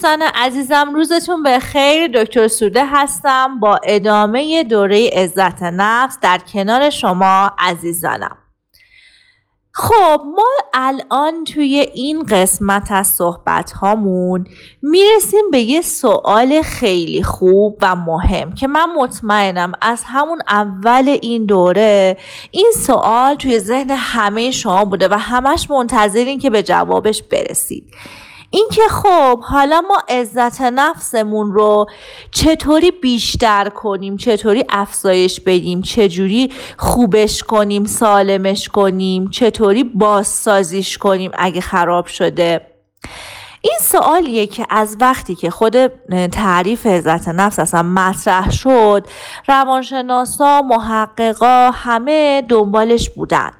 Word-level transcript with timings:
دوستان 0.00 0.22
عزیزم 0.22 0.94
روزتون 0.94 1.42
به 1.42 1.58
خیر 1.58 2.08
دکتر 2.08 2.48
سوده 2.48 2.86
هستم 2.86 3.60
با 3.60 3.80
ادامه 3.84 4.64
دوره 4.64 5.10
عزت 5.10 5.62
نفس 5.62 6.18
در 6.22 6.38
کنار 6.38 6.90
شما 6.90 7.50
عزیزانم. 7.58 8.36
خب 9.72 10.22
ما 10.36 10.48
الان 10.74 11.44
توی 11.44 11.86
این 11.94 12.22
قسمت 12.22 12.92
از 12.92 13.06
صحبت 13.06 13.72
هامون 13.72 14.46
می‌رسیم 14.82 15.50
به 15.50 15.60
یه 15.60 15.82
سوال 15.82 16.62
خیلی 16.62 17.22
خوب 17.22 17.78
و 17.82 17.96
مهم 17.96 18.54
که 18.54 18.66
من 18.66 18.86
مطمئنم 18.96 19.72
از 19.80 20.02
همون 20.06 20.42
اول 20.48 21.18
این 21.22 21.46
دوره 21.46 22.16
این 22.50 22.72
سوال 22.86 23.34
توی 23.34 23.58
ذهن 23.58 23.90
همه 23.90 24.50
شما 24.50 24.84
بوده 24.84 25.08
و 25.08 25.14
همش 25.14 25.70
منتظرین 25.70 26.38
که 26.38 26.50
به 26.50 26.62
جوابش 26.62 27.22
برسید. 27.22 27.84
اینکه 28.50 28.82
خب 28.90 29.40
حالا 29.42 29.80
ما 29.80 30.02
عزت 30.08 30.60
نفسمون 30.60 31.52
رو 31.52 31.86
چطوری 32.30 32.90
بیشتر 32.90 33.68
کنیم 33.68 34.16
چطوری 34.16 34.64
افزایش 34.68 35.40
بدیم 35.40 35.82
چجوری 35.82 36.52
خوبش 36.76 37.42
کنیم 37.42 37.84
سالمش 37.84 38.68
کنیم 38.68 39.30
چطوری 39.30 39.84
بازسازیش 39.84 40.98
کنیم 40.98 41.30
اگه 41.34 41.60
خراب 41.60 42.06
شده. 42.06 42.66
این 43.62 43.78
سوالیه 43.80 44.46
که 44.46 44.66
از 44.70 44.96
وقتی 45.00 45.34
که 45.34 45.50
خود 45.50 45.86
تعریف 46.32 46.86
عزت 46.86 47.28
نفس 47.28 47.58
اصلا 47.58 47.82
مطرح 47.82 48.50
شد 48.50 49.06
روانشناسا 49.48 50.62
محققا 50.62 51.70
همه 51.70 52.42
دنبالش 52.48 53.10
بودن. 53.10 53.50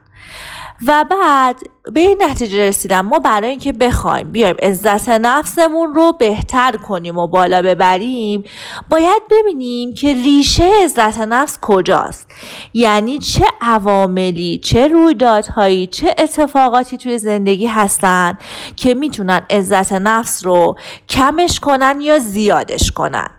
و 0.87 1.05
بعد 1.11 1.57
به 1.93 2.01
این 2.01 2.23
نتیجه 2.23 2.69
رسیدم. 2.69 3.01
ما 3.01 3.19
برای 3.19 3.51
اینکه 3.51 3.73
بخوایم 3.73 4.33
بیایم 4.33 4.57
عزت 4.63 5.09
نفسمون 5.09 5.95
رو 5.95 6.13
بهتر 6.13 6.77
کنیم 6.77 7.19
و 7.19 7.27
بالا 7.27 7.63
ببریم 7.63 8.45
باید 8.91 9.23
ببینیم 9.31 9.95
که 9.95 10.15
ریشه 10.15 10.71
عزت 10.85 11.19
نفس 11.19 11.59
کجاست. 11.63 12.29
یعنی 12.75 13.19
چه 13.19 13.45
عواملی 13.61 14.59
چه 14.59 14.89
رویدادهایی 14.89 15.87
چه 15.87 16.15
اتفاقاتی 16.19 16.97
توی 16.97 17.19
زندگی 17.19 17.67
هستن 17.67 18.39
که 18.77 18.95
می‌تونن 18.95 19.43
عزت 19.51 19.93
نفس 19.93 20.47
رو 20.47 20.77
کمش 21.09 21.61
کنن 21.61 22.01
یا 22.01 22.19
زیادش 22.19 22.93
کنن. 22.93 23.31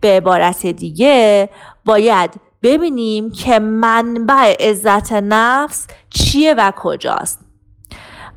به 0.00 0.08
عبارت 0.08 0.66
دیگه 0.66 1.48
باید 1.84 2.30
ببینیم 2.62 3.30
که 3.30 3.58
منبع 3.58 4.56
عزت 4.60 5.12
نفس 5.12 5.86
چیه 6.10 6.54
و 6.54 6.72
کجاست. 6.76 7.48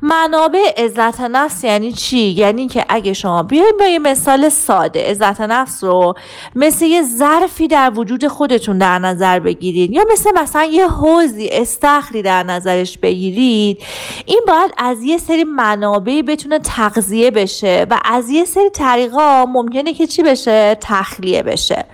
منابع 0.04 0.72
عزت 0.76 1.20
نفس 1.20 1.64
یعنی 1.64 1.92
چی؟ 1.92 2.18
یعنی 2.18 2.68
که 2.68 2.84
اگه 2.88 3.12
شما 3.12 3.42
بیاید 3.42 3.76
با 3.78 3.86
یه 3.86 3.98
مثال 3.98 4.48
ساده 4.48 5.10
عزت 5.10 5.40
نفس 5.40 5.84
رو 5.84 6.14
مثل 6.54 6.84
یه 6.84 7.02
ظرفی 7.02 7.68
در 7.68 7.92
وجود 7.94 8.26
خودتون 8.26 8.78
در 8.78 8.98
نظر 8.98 9.40
بگیرید 9.40 9.90
یا 9.90 10.04
مثل 10.12 10.30
مثلا 10.42 10.64
یه 10.64 10.88
حوزی 10.88 11.48
استخری 11.52 12.22
در 12.22 12.42
نظرش 12.42 12.98
بگیرید 12.98 13.82
این 14.26 14.40
باید 14.48 14.70
از 14.78 15.02
یه 15.02 15.18
سری 15.18 15.44
منابعی 15.44 16.22
بتونه 16.22 16.58
تغذیه 16.58 17.30
بشه 17.30 17.86
و 17.90 18.00
از 18.04 18.30
یه 18.30 18.44
سری 18.44 18.70
طریقا 18.70 19.44
ممکنه 19.44 19.92
که 19.92 20.06
چی 20.06 20.22
بشه؟ 20.22 20.76
تخلیه 20.80 21.42
بشه. 21.42 21.84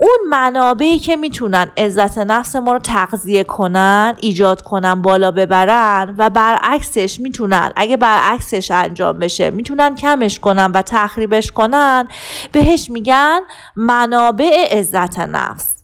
اون 0.00 0.18
منابعی 0.28 0.98
که 0.98 1.16
می‌تونن 1.16 1.70
عزت 1.76 2.18
نفس 2.18 2.56
ما 2.56 2.72
رو 2.72 2.78
تغذیه 2.78 3.44
کنن 3.44 4.14
ایجاد 4.20 4.62
کنن 4.62 5.02
بالا 5.02 5.30
ببرن 5.30 6.14
و 6.18 6.30
برعکسش 6.30 7.20
می‌تونن. 7.20 7.72
اگه 7.76 7.96
برعکسش 7.96 8.70
انجام 8.70 9.18
بشه 9.18 9.50
می‌تونن 9.50 9.94
کمش 9.94 10.40
کنن 10.40 10.72
و 10.72 10.82
تخریبش 10.82 11.52
کنن 11.52 12.08
بهش 12.52 12.90
میگن 12.90 13.40
منابع 13.76 14.78
عزت 14.78 15.18
نفس. 15.18 15.79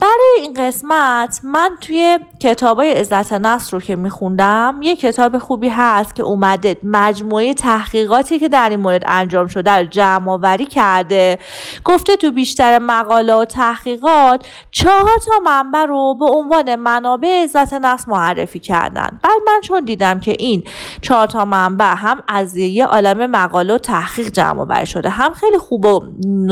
برای 0.00 0.38
این 0.40 0.54
قسمت 0.54 1.40
من 1.44 1.70
توی 1.80 2.18
کتاب 2.40 2.76
های 2.76 2.92
عزت 2.92 3.32
نفس 3.32 3.74
رو 3.74 3.80
که 3.80 3.96
میخوندم 3.96 4.80
یه 4.82 4.96
کتاب 4.96 5.38
خوبی 5.38 5.68
هست 5.68 6.14
که 6.14 6.22
اومده 6.22 6.76
مجموعه 6.82 7.54
تحقیقاتی 7.54 8.38
که 8.38 8.48
در 8.48 8.68
این 8.70 8.80
مورد 8.80 9.02
انجام 9.06 9.46
شده 9.46 9.70
رو 9.70 9.84
جمع 9.84 10.30
آوری 10.32 10.66
کرده. 10.66 11.38
گفته 11.84 12.16
تو 12.16 12.30
بیشتر 12.30 12.78
مقاله 12.78 13.34
و 13.34 13.44
تحقیقات 13.44 14.46
چهار 14.70 15.18
تا 15.26 15.32
منبع 15.44 15.84
رو 15.84 16.14
به 16.14 16.24
عنوان 16.24 16.76
منابع 16.76 17.42
عزت 17.42 17.74
نفس 17.74 18.08
معرفی 18.08 18.58
کردن. 18.58 19.20
بعد 19.22 19.40
من 19.46 19.60
چون 19.60 19.84
دیدم 19.84 20.20
که 20.20 20.36
این 20.38 20.62
چهار 21.00 21.26
تا 21.26 21.44
منبع 21.44 21.94
هم 21.96 22.22
از 22.28 22.56
یه 22.56 22.86
عالم 22.86 23.30
مقاله 23.30 23.74
و 23.74 23.78
تحقیق 23.78 24.28
جمع 24.28 24.60
آوری 24.60 24.86
شده 24.86 25.08
هم 25.08 25.32
خیلی 25.34 25.58
خوب 25.58 25.86
و 25.86 26.02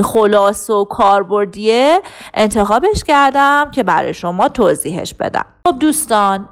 خلاص 0.03 0.71
و 0.71 0.85
کاربردیه 0.85 2.01
انتخابش 2.35 3.05
کرد 3.07 3.34
که 3.73 3.83
برای 3.83 4.15
شما 4.15 4.49
توضیحش 4.49 5.15
بدم. 5.15 5.47
خب 5.67 5.79
دوستان 5.79 6.49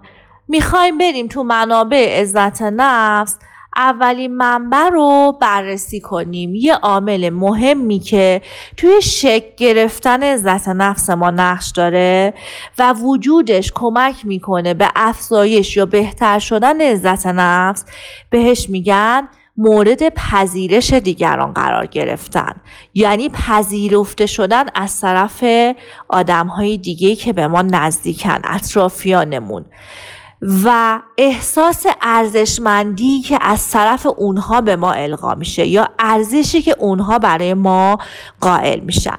می‌خوایم 0.49 0.99
بریم 0.99 1.29
تو 1.29 1.43
منابع 1.43 2.21
عزت 2.21 2.63
نفس. 2.63 3.39
اولین 3.77 4.37
منبع 4.37 4.89
رو 4.89 5.39
بررسی 5.41 6.01
کنیم. 6.01 6.55
یه 6.55 6.75
عامل 6.75 7.31
مهمی 7.31 7.99
که 7.99 8.43
توی 8.77 9.03
شک 9.03 9.57
گرفتن 9.57 10.23
عزت 10.23 10.69
نفس 10.69 11.11
ما 11.11 11.31
نقش 11.31 11.71
داره 11.71 12.35
و 12.79 12.93
وجودش 12.93 13.73
کمک 13.75 14.27
می‌کنه 14.27 14.75
به 14.75 14.89
افزایش 14.97 15.77
یا 15.77 15.87
بهتر 15.87 16.39
شدن 16.39 16.81
عزت 16.81 17.27
نفس 17.27 17.85
بهش 18.31 18.69
میگن 18.69 19.29
مورد 19.63 20.09
پذیرش 20.09 20.93
دیگران 20.93 21.53
قرار 21.53 21.87
گرفتن. 21.87 22.55
یعنی 22.95 23.29
پذیرفته 23.29 24.27
شدن 24.27 24.65
از 24.75 25.01
طرف 25.01 25.45
آدم 26.09 26.47
های 26.47 26.79
دیگه 26.79 27.17
که 27.17 27.33
به 27.33 27.49
ما 27.49 27.63
نزدیکن 27.63 28.39
اطرافیانمون. 28.45 29.65
و 30.65 31.01
احساس 31.19 31.87
ارزشمندی 32.01 33.21
که 33.21 33.39
از 33.41 33.71
طرف 33.71 34.07
اونها 34.17 34.61
به 34.61 34.77
ما 34.77 34.93
القا 34.93 35.35
میشه 35.35 35.67
یا 35.67 35.89
ارزشی 35.99 36.63
که 36.63 36.77
اونها 36.79 37.19
برای 37.19 37.55
ما 37.55 37.99
قائل 38.41 38.81
میشن. 38.81 39.19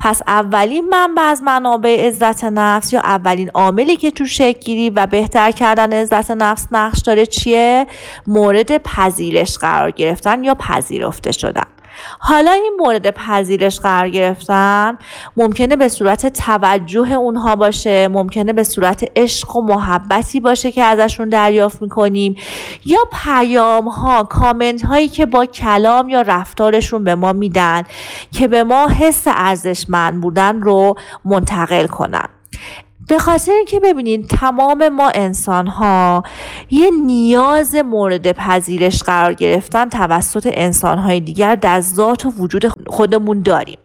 پس 0.00 0.22
اولین 0.26 0.88
منبع 0.88 1.22
از 1.22 1.42
منابع 1.42 2.06
عزت 2.08 2.44
نفس 2.44 2.92
یا 2.92 3.00
اولین 3.00 3.50
عاملی 3.50 3.96
که 3.96 4.10
تو 4.10 4.24
شکل 4.24 4.90
و 4.94 5.06
بهتر 5.06 5.50
کردن 5.50 5.92
عزت 5.92 6.30
نفس 6.30 6.66
نقش 6.72 6.98
داره 7.00 7.26
چیه؟ 7.26 7.86
مورد 8.26 8.78
پذیرش 8.78 9.58
قرار 9.58 9.90
گرفتن 9.90 10.44
یا 10.44 10.54
پذیرفته 10.54 11.32
شدن. 11.32 11.73
حالا 12.18 12.52
این 12.52 12.76
مورد 12.78 13.10
پذیرش 13.10 13.80
قرار 13.80 14.08
گرفتن 14.08 14.98
ممکنه 15.36 15.76
به 15.76 15.88
صورت 15.88 16.26
توجه 16.26 17.12
اونها 17.12 17.56
باشه 17.56 18.08
ممکنه 18.08 18.52
به 18.52 18.64
صورت 18.64 19.04
عشق 19.16 19.56
و 19.56 19.62
محبتی 19.62 20.40
باشه 20.40 20.72
که 20.72 20.82
ازشون 20.82 21.28
دریافت 21.28 21.82
می‌کنیم 21.82 22.36
یا 22.84 22.98
پیام 23.24 23.88
ها 23.88 24.24
کامنت 24.24 24.84
هایی 24.84 25.08
که 25.08 25.26
با 25.26 25.46
کلام 25.46 26.08
یا 26.08 26.22
رفتارشون 26.22 27.04
به 27.04 27.14
ما 27.14 27.32
میدن 27.32 27.82
که 28.32 28.48
به 28.48 28.64
ما 28.64 28.88
حس 28.88 29.22
ارزشمند 29.26 30.20
بودن 30.20 30.60
رو 30.62 30.94
منتقل 31.24 31.86
کنن. 31.86 32.28
به 33.08 33.18
خاطر 33.18 33.52
اینکه 33.52 33.80
ببینید 33.80 34.26
تمام 34.28 34.88
ما 34.88 35.10
انسان 35.14 35.66
ها 35.66 36.22
یه 36.70 36.90
نیاز 37.06 37.74
مورد 37.74 38.32
پذیرش 38.32 39.02
قرار 39.02 39.34
گرفتن 39.34 39.88
توسط 39.88 40.50
انسان 40.52 40.98
های 40.98 41.20
دیگر 41.20 41.54
در 41.54 41.80
ذات 41.80 42.26
و 42.26 42.30
وجود 42.30 42.66
خودمون 42.86 43.42
داریم. 43.42 43.78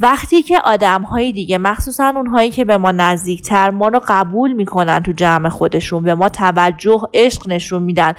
وقتی 0.00 0.42
که 0.42 0.60
آدم 0.64 1.02
های 1.02 1.32
دیگه 1.32 1.58
مخصوصا 1.58 2.12
اونهایی 2.16 2.50
که 2.50 2.64
به 2.64 2.78
ما 2.78 2.92
نزدیکتر 2.92 3.70
ما 3.70 3.88
رو 3.88 4.00
قبول 4.08 4.52
می‌کنن 4.52 5.02
تو 5.02 5.12
جمع 5.12 5.48
خودشون 5.48 6.02
به 6.02 6.14
ما 6.14 6.28
توجه 6.28 7.02
عشق 7.14 7.48
نشون 7.48 7.82
میدن 7.82 8.12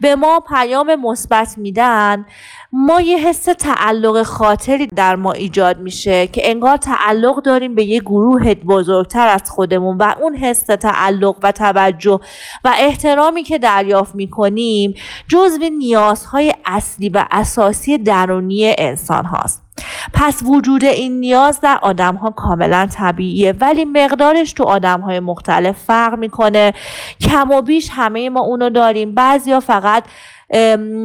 به 0.00 0.16
ما 0.16 0.40
پیام 0.40 0.94
مثبت 0.94 1.58
میدن 1.58 2.26
ما 2.72 3.00
یه 3.00 3.18
حس 3.18 3.44
تعلق 3.44 4.22
خاطری 4.22 4.86
در 4.86 5.16
ما 5.16 5.32
ایجاد 5.32 5.80
میشه 5.80 6.26
که 6.26 6.50
انگار 6.50 6.76
تعلق 6.76 7.42
داریم 7.42 7.74
به 7.74 7.84
یه 7.84 8.00
گروه 8.00 8.54
بزرگتر 8.54 9.28
از 9.28 9.50
خودمون 9.50 9.96
و 9.96 10.14
اون 10.20 10.36
حس 10.36 10.64
تعلق 10.64 11.36
و 11.42 11.52
توجه 11.52 12.20
و 12.64 12.74
احترامی 12.78 13.42
که 13.42 13.58
دریافت 13.58 14.14
می‌کنیم 14.14 14.94
جزو 15.28 15.68
نیازهای 15.78 16.54
اصلی 16.64 17.08
و 17.08 17.24
اساسی 17.30 17.98
درونی 17.98 18.74
انسان 18.78 19.24
هاست. 19.24 19.71
پس 20.12 20.42
وجود 20.42 20.84
این 20.84 21.20
نیاز 21.20 21.60
در 21.60 21.78
آدم 21.82 22.14
ها 22.14 22.30
کاملا 22.30 22.86
طبیعیه 22.86 23.52
ولی 23.60 23.84
مقدارش 23.84 24.52
تو 24.52 24.64
آدم 24.64 25.00
های 25.00 25.20
مختلف 25.20 25.78
فرق 25.78 26.18
می‌کنه. 26.18 26.74
کم 27.20 27.50
و 27.50 27.62
بیش 27.62 27.90
همه 27.92 28.30
ما 28.30 28.40
اونو 28.40 28.70
داریم. 28.70 29.14
بعضیا 29.14 29.60
فقط 29.60 30.04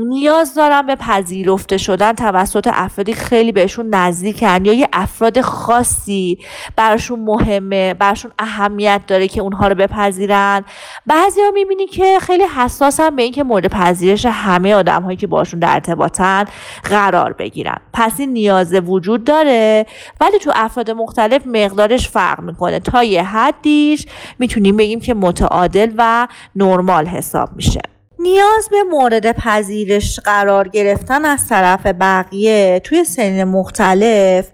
نیاز 0.08 0.54
دارن 0.56 0.82
به 0.82 0.96
پذیرفته 0.96 1.78
شدن 1.78 2.14
توسط 2.14 2.70
افرادی 2.74 3.14
خیلی 3.14 3.52
بهشون 3.52 3.96
نزدیکن 3.96 4.66
یا 4.66 4.74
یه 4.74 4.88
افراد 4.94 5.42
خاصی 5.42 6.38
براشون 6.76 7.20
مهمه 7.20 7.94
براشون 7.94 8.32
اهمیت 8.40 9.02
داره 9.08 9.28
که 9.28 9.42
اونها 9.42 9.68
رو 9.68 9.76
بپذیرن. 9.76 10.64
بعضی 11.06 11.42
ها 11.42 11.52
می‌بینی 11.52 11.86
که 11.88 12.20
خیلی 12.22 12.44
حساسن 12.44 13.16
به 13.16 13.22
اینکه 13.24 13.44
مورد 13.44 13.68
پذیرش 13.68 14.26
همه 14.26 14.76
آدم 14.76 15.04
هایی 15.04 15.18
که 15.18 15.28
باشون 15.28 15.60
در 15.60 15.74
ارتباطن 15.74 16.46
قرار 16.84 17.34
بگیرن. 17.34 17.78
پس 17.94 18.20
این 18.20 18.34
نیاز 18.34 18.74
وجود 18.74 19.24
داره 19.24 19.86
ولی 20.22 20.40
تو 20.40 20.52
افراد 20.56 20.92
مختلف 20.92 21.48
مقدارش 21.48 22.10
فرق 22.10 22.42
می‌کنه. 22.42 22.80
تا 22.80 23.04
یه 23.04 23.24
حدیش 23.24 24.06
می‌تونیم 24.40 24.78
بگیم 24.78 25.00
که 25.00 25.14
متعادل 25.14 25.92
و 25.98 26.28
نرمال 26.56 27.06
حساب 27.06 27.50
میشه. 27.56 27.82
نیاز 28.28 28.70
به 28.72 28.84
مورد 28.84 29.32
پذیرش 29.32 30.20
قرار 30.20 30.68
گرفتن 30.68 31.26
از 31.26 31.48
طرف 31.48 31.86
بقیه 31.86 32.82
توی 32.84 33.04
سن 33.04 33.44
مختلف 33.44 34.48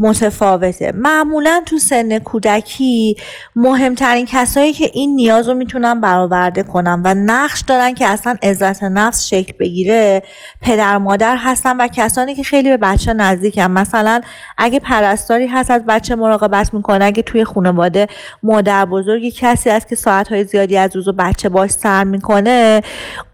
متفاوته. 0.00 0.92
معمولا 0.94 1.62
تو 1.66 1.78
سن 1.78 2.18
کودکی 2.18 3.16
مهمترین 3.56 4.26
کسایی 4.26 4.72
که 4.72 4.90
این 4.92 5.14
نیاز 5.14 5.48
رو 5.48 5.54
می‌تونن 5.54 6.00
برآورده 6.00 6.62
کنن 6.62 7.02
و 7.04 7.14
نقش 7.14 7.60
دارن 7.60 7.94
که 7.94 8.06
اصلا 8.06 8.36
عزت 8.42 8.82
نفس 8.82 9.26
شکل 9.26 9.52
بگیره 9.60 10.22
پدر 10.62 10.98
مادر 10.98 11.36
هستن 11.36 11.76
و 11.76 11.88
کسانی 11.88 12.34
که 12.34 12.42
خیلی 12.42 12.68
به 12.68 12.76
بچه 12.76 13.12
نزدیکن. 13.12 13.66
مثلا 13.66 14.20
اگه 14.58 14.80
پرستاری 14.80 15.46
هست 15.46 15.70
از 15.70 15.86
بچه 15.86 16.14
مراقبت 16.14 16.74
می‌کنه. 16.74 17.04
اگه 17.04 17.22
توی 17.22 17.44
خانواده 17.44 18.06
مادر 18.42 18.84
بزرگی 18.84 19.30
کسی 19.30 19.70
هست 19.70 19.88
که 19.88 19.96
ساعتهای 19.96 20.44
زیادی 20.44 20.76
از 20.76 20.96
روز 20.96 21.08
و 21.08 21.12
بچه 21.12 21.48
باش 21.48 21.70
سر 21.70 22.04
می‌کنه 22.04 22.82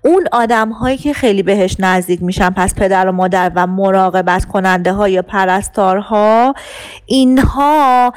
اون 0.06 0.28
آدم 0.32 0.70
هایی 0.70 0.96
که 0.96 1.12
خیلی 1.12 1.42
بهش 1.42 1.76
نزدیک 1.78 2.22
میشن 2.22 2.50
پس 2.50 2.74
پدر 2.74 3.08
و 3.08 3.12
مادر 3.12 3.52
و 3.54 3.66
مراقبت 3.66 4.44
کننده 4.44 4.92
ها 4.92 5.08
یا 5.08 5.22
پرستارها 5.22 6.54
اینها 7.06 8.12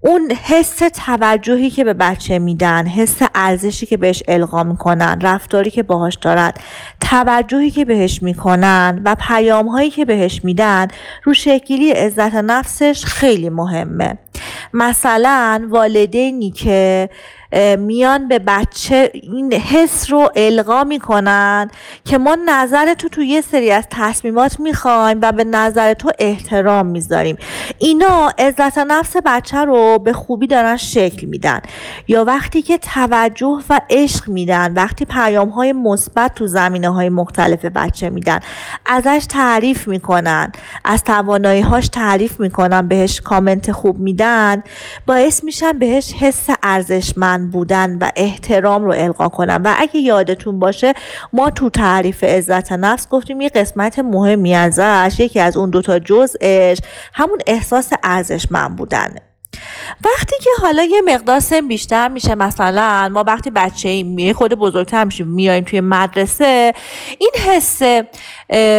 اون 0.00 0.30
حس 0.30 0.82
توجهی 1.06 1.70
که 1.70 1.84
به 1.84 1.94
بچه 1.94 2.38
میدن 2.38 2.86
حس 2.86 3.18
ارزشی 3.34 3.86
که 3.86 3.96
بهش 3.96 4.22
القا 4.28 4.64
می‌کنن 4.64 5.18
رفتاری 5.22 5.70
که 5.70 5.82
باهاش 5.82 6.14
دارن 6.14 6.52
توجهی 7.00 7.70
که 7.70 7.84
بهش 7.84 8.22
می‌کنن 8.22 9.02
و 9.04 9.16
پیام 9.28 9.68
هایی 9.68 9.90
که 9.90 10.04
بهش 10.04 10.40
میدن 10.44 10.88
رو 11.24 11.34
شکلی 11.34 11.92
عزت 11.92 12.34
نفسش 12.34 13.04
خیلی 13.04 13.48
مهمه. 13.48 14.18
مثلا 14.72 15.68
والدینی 15.70 16.50
که 16.50 17.10
میان 17.78 18.28
به 18.28 18.38
بچه 18.38 19.10
این 19.14 19.52
حس 19.52 20.12
رو 20.12 20.30
القا 20.36 20.84
می‌کنن 20.84 21.70
که 22.04 22.18
ما 22.18 22.36
نظر 22.46 22.94
تو 22.94 23.08
تو 23.08 23.22
یه 23.22 23.40
سری 23.40 23.70
از 23.70 23.84
تصمیمات 23.90 24.60
می‌خوایم 24.60 25.18
و 25.22 25.32
به 25.32 25.44
نظر 25.44 25.94
تو 25.94 26.10
احترام 26.18 26.86
می‌ذاریم. 26.86 27.36
اینا 27.78 28.32
عزت 28.38 28.78
نفس 28.78 29.16
بچه 29.24 29.58
رو 29.58 29.98
به 29.98 30.12
خوبی 30.12 30.46
دارن 30.46 30.76
شکل 30.76 31.26
میدن. 31.26 31.60
یا 32.08 32.24
وقتی 32.24 32.62
که 32.62 32.78
توجه 32.78 33.58
و 33.70 33.80
عشق 33.90 34.28
میدن 34.28 34.72
وقتی 34.72 35.04
پیام 35.04 35.48
های 35.48 35.72
مثبت 35.72 36.34
تو 36.34 36.46
زمینه 36.46 36.88
های 36.88 37.08
مختلف 37.08 37.64
بچه 37.64 38.10
میدن 38.10 38.40
ازش 38.86 39.26
تعریف 39.28 39.88
می‌کنن 39.88 40.52
از 40.84 41.04
توانایی 41.04 41.60
هاش 41.60 41.88
تعریف 41.88 42.40
می‌کنن 42.40 42.88
بهش 42.88 43.20
کامنت 43.20 43.72
خوب 43.72 43.98
میدن 43.98 44.62
باعث 45.06 45.44
میشن 45.44 45.78
بهش 45.78 46.12
حس 46.12 46.46
ارزشمند 46.62 47.39
بودن 47.46 47.98
و 47.98 48.10
احترام 48.16 48.84
رو 48.84 48.92
القا 48.92 49.28
کنم. 49.28 49.60
و 49.64 49.74
اگه 49.78 50.00
یادتون 50.00 50.58
باشه 50.58 50.94
ما 51.32 51.50
تو 51.50 51.70
تعریف 51.70 52.24
عزت 52.24 52.72
نفس 52.72 53.08
گفتیم 53.08 53.40
یه 53.40 53.48
قسمت 53.48 53.98
مهمی 53.98 54.54
ازش 54.54 55.20
یکی 55.20 55.40
از 55.40 55.56
اون 55.56 55.70
دوتا 55.70 55.98
جزش 55.98 56.78
همون 57.12 57.38
احساس 57.46 57.92
ارزشمند 58.02 58.76
بودنه 58.76 59.20
وقتی 60.04 60.36
که 60.40 60.50
حالا 60.60 60.82
یه 60.82 61.02
مقدار 61.06 61.40
سن 61.40 61.68
بیشتر 61.68 62.08
میشه 62.08 62.34
مثلا 62.34 63.08
ما 63.12 63.24
وقتی 63.26 63.50
بچه 63.50 63.88
ایم 63.88 64.32
خود 64.32 64.54
بزرگتر 64.54 65.04
میشیم 65.04 65.26
میایم 65.26 65.64
توی 65.64 65.80
مدرسه 65.80 66.74
این 67.18 67.32
حس 67.46 67.82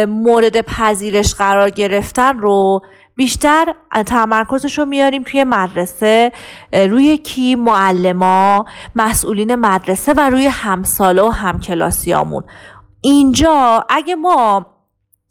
مورد 0.08 0.60
پذیرش 0.60 1.34
قرار 1.34 1.70
گرفتن 1.70 2.38
رو 2.38 2.82
بیشتر 3.16 3.74
تمرکزش 4.06 4.78
رو 4.78 4.84
میاریم 4.84 5.22
توی 5.22 5.44
مدرسه 5.44 6.32
روی 6.72 7.18
کی 7.18 7.54
معلما 7.54 8.64
مسئولین 8.94 9.54
مدرسه 9.54 10.12
و 10.12 10.20
روی 10.30 10.46
همساله 10.46 11.22
و 11.22 11.28
همکلاسیامون. 11.28 12.44
اینجا 13.00 13.84
اگه 13.88 14.14
ما 14.14 14.66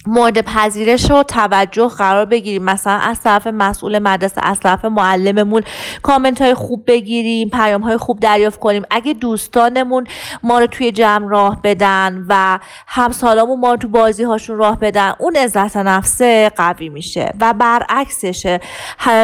مورد 0.06 0.42
پذیرش 0.42 1.12
و 1.12 1.24
توجه 1.24 1.88
قرار 1.88 2.25
بگیریم. 2.25 2.63
مثلا 2.63 2.94
از 2.94 3.21
طرف 3.21 3.48
مسئول 3.48 4.00
مدرسه 4.00 4.42
از 4.44 4.59
طرف 4.59 4.86
معلممون 4.86 5.63
کامنت 6.01 6.42
های 6.42 6.53
خوب 6.53 6.83
بگیریم 6.88 7.50
پیام 7.50 7.81
های 7.81 7.98
خوب 7.98 8.19
دریافت 8.19 8.59
کنیم. 8.59 8.83
اگه 8.92 9.13
دوستانمون 9.13 10.07
ما 10.44 10.59
رو 10.59 10.68
توی 10.68 10.92
جمع 10.92 11.30
راه 11.30 11.62
بدن 11.63 12.25
و 12.30 12.59
همسالامون 12.88 13.59
ما 13.59 13.71
رو 13.71 13.77
تو 13.77 13.88
بازی 13.88 14.24
هاشون 14.24 14.57
راه 14.57 14.80
بدن 14.80 15.13
اون 15.19 15.36
عزت 15.36 15.77
نفسه 15.77 16.51
قوی 16.56 16.89
میشه 16.89 17.33
و 17.39 17.53
برعکسشه. 17.53 18.59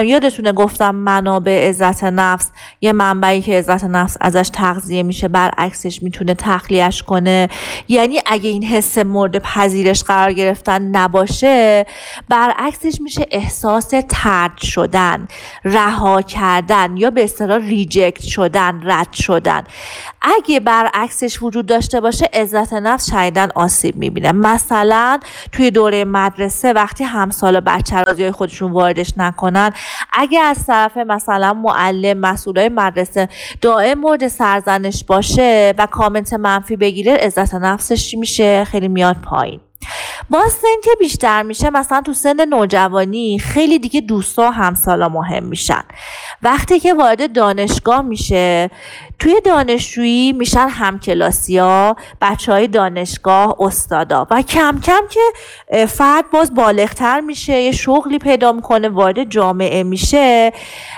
یادتونه 0.05 0.51
گفتم 0.51 0.95
منابع 0.95 1.69
عزت 1.69 2.03
نفس 2.03 2.51
یه 2.81 2.91
منبعی 2.91 3.41
که 3.41 3.57
عزت 3.57 3.83
نفس 3.83 4.17
ازش 4.21 4.49
تغذیه 4.53 5.03
میشه 5.03 5.27
برعکسش 5.27 6.03
می‌تونه 6.03 6.33
تخلیهش 6.33 7.03
کنه. 7.03 7.49
یعنی 7.87 8.19
اگه 8.25 8.49
این 8.49 8.63
حس 8.63 8.97
مورد 8.97 9.39
پذیرش 9.39 10.03
قرار 10.03 10.33
گرفت 10.33 10.66
نباشه 10.69 11.85
برعکسش 12.29 13.01
میشه 13.01 13.25
احساس 13.31 13.93
ترد 14.09 14.57
شدن 14.57 15.27
رها 15.65 16.21
کردن 16.21 16.97
یا 16.97 17.09
به 17.09 17.23
اصطلاح 17.23 17.61
ریجکت 17.61 18.21
شدن 18.23 18.81
رد 18.83 19.13
شدن. 19.13 19.63
اگه 20.21 20.59
برعکسش 20.59 21.43
وجود 21.43 21.65
داشته 21.65 22.01
باشه 22.01 22.29
عزت 22.33 22.73
نفس 22.73 23.11
شایدن 23.11 23.49
آسیب 23.55 23.95
می‌بینه. 23.95 24.31
مثلا 24.31 25.19
توی 25.51 25.71
دوره 25.71 26.05
مدرسه 26.05 26.73
وقتی 26.73 27.03
همسال 27.03 27.59
بچه 27.59 28.01
رازی 28.01 28.31
خودشون 28.31 28.71
واردش 28.71 29.13
نکنن 29.17 29.71
اگه 30.13 30.39
از 30.39 30.65
طرف 30.65 30.97
مثلا 30.97 31.53
معلم 31.53 32.17
مسئولای 32.17 32.69
مدرسه 32.69 33.29
دائم 33.61 33.99
مورد 33.99 34.27
سرزنش 34.27 35.03
باشه 35.03 35.73
و 35.77 35.85
کامنت 35.85 36.33
منفی 36.33 36.75
بگیره 36.75 37.13
عزت 37.13 37.55
نفسش 37.55 38.15
میشه؟ 38.17 38.63
خیلی 38.63 38.87
میاد 38.87 39.15
پایین. 39.15 39.66
با 40.29 40.49
سن 40.49 40.81
که 40.83 40.91
بیشتر 40.99 41.43
میشه 41.43 41.69
مثلا 41.69 42.01
تو 42.01 42.13
سن 42.13 42.45
نوجوانی 42.45 43.39
خیلی 43.39 43.79
دیگه 43.79 44.01
دوستا 44.01 44.41
و 44.41 44.51
همسالا 44.51 45.09
مهم 45.09 45.43
میشن. 45.43 45.83
وقتی 46.43 46.79
که 46.79 46.93
وارد 46.93 47.33
دانشگاه 47.33 48.01
میشه 48.01 48.69
توی 49.19 49.41
دانشجویی 49.41 50.33
میشن 50.33 50.67
همکلاسی 50.69 51.57
ها 51.57 51.95
بچه 52.21 52.51
های 52.51 52.67
دانشگاه 52.67 53.55
استادا. 53.59 54.27
و 54.31 54.41
کم 54.41 54.79
کم 54.83 55.01
که 55.09 55.19
فرد 55.85 56.31
باز 56.31 56.53
بالغتر 56.53 57.19
میشه 57.19 57.61
یه 57.61 57.71
شغلی 57.71 58.19
پیدا 58.19 58.51
می‌کنه 58.51 58.89
وارد 58.89 59.23
جامعه 59.23 59.83
میشه 59.83 60.53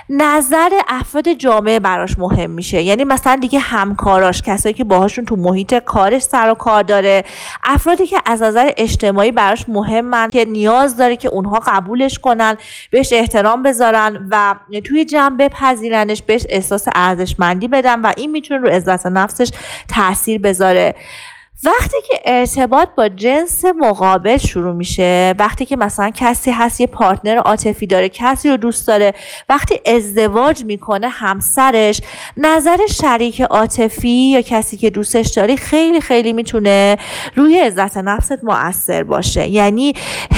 نظر 0.09 0.69
افراد 0.87 1.33
جامعه 1.33 1.79
براش 1.79 2.19
مهم 2.19 2.49
میشه. 2.49 2.81
یعنی 2.81 3.03
مثلا 3.03 3.35
دیگه 3.35 3.59
همکاراش 3.59 4.41
کسایی 4.41 4.75
که 4.75 4.83
باهاشون 4.83 5.25
تو 5.25 5.35
محیط 5.35 5.75
کارش 5.75 6.21
سر 6.21 6.51
و 6.51 6.53
کار 6.53 6.83
داره 6.83 7.23
افرادی 7.63 8.07
که 8.07 8.21
از 8.25 8.41
نظر 8.41 8.68
اجتماعی 8.77 9.31
براش 9.31 9.69
مهمن 9.69 10.29
که 10.29 10.45
نیاز 10.45 10.97
داره 10.97 11.15
که 11.15 11.29
اونها 11.29 11.59
قبولش 11.67 12.19
کنن 12.19 12.57
بهش 12.91 13.13
احترام 13.13 13.63
بذارن 13.63 14.27
و 14.31 14.55
توی 14.83 15.05
جمع 15.05 15.37
بپذیرنش 15.37 16.21
بهش 16.21 16.45
احساس 16.49 16.85
ارزشمندی 16.95 17.67
بدن 17.67 18.01
و 18.01 18.13
این 18.17 18.31
می‌تونه 18.31 18.59
رو 18.61 18.67
عزت 18.67 19.05
نفسش 19.05 19.49
تاثیر 19.87 20.41
بذاره. 20.41 20.95
وقتی 21.63 21.97
که 22.07 22.21
ارتباط 22.25 22.89
با 22.97 23.07
جنس 23.07 23.65
مقابل 23.65 24.37
شروع 24.37 24.73
میشه 24.73 25.33
وقتی 25.39 25.65
که 25.65 25.77
مثلا 25.77 26.09
کسی 26.09 26.51
هست 26.51 26.81
یه 26.81 26.87
پارتنر 26.87 27.37
عاطفی 27.37 27.87
داره 27.87 28.09
کسی 28.09 28.49
رو 28.49 28.57
دوست 28.57 28.87
داره 28.87 29.13
وقتی 29.49 29.79
ازدواج 29.85 30.63
می‌کنه 30.63 31.07
همسرش 31.09 32.01
نظر 32.37 32.77
شریک 32.89 33.41
عاطفی 33.41 34.09
یا 34.09 34.41
کسی 34.41 34.77
که 34.77 34.89
دوستش 34.89 35.27
داری 35.27 35.57
خیلی 35.57 36.01
خیلی 36.01 36.33
می‌تونه 36.33 36.97
روی 37.35 37.59
عزت 37.59 37.97
نفست 37.97 38.43
مؤثر 38.43 39.03
باشه. 39.03 39.47
یعنی 39.47 39.93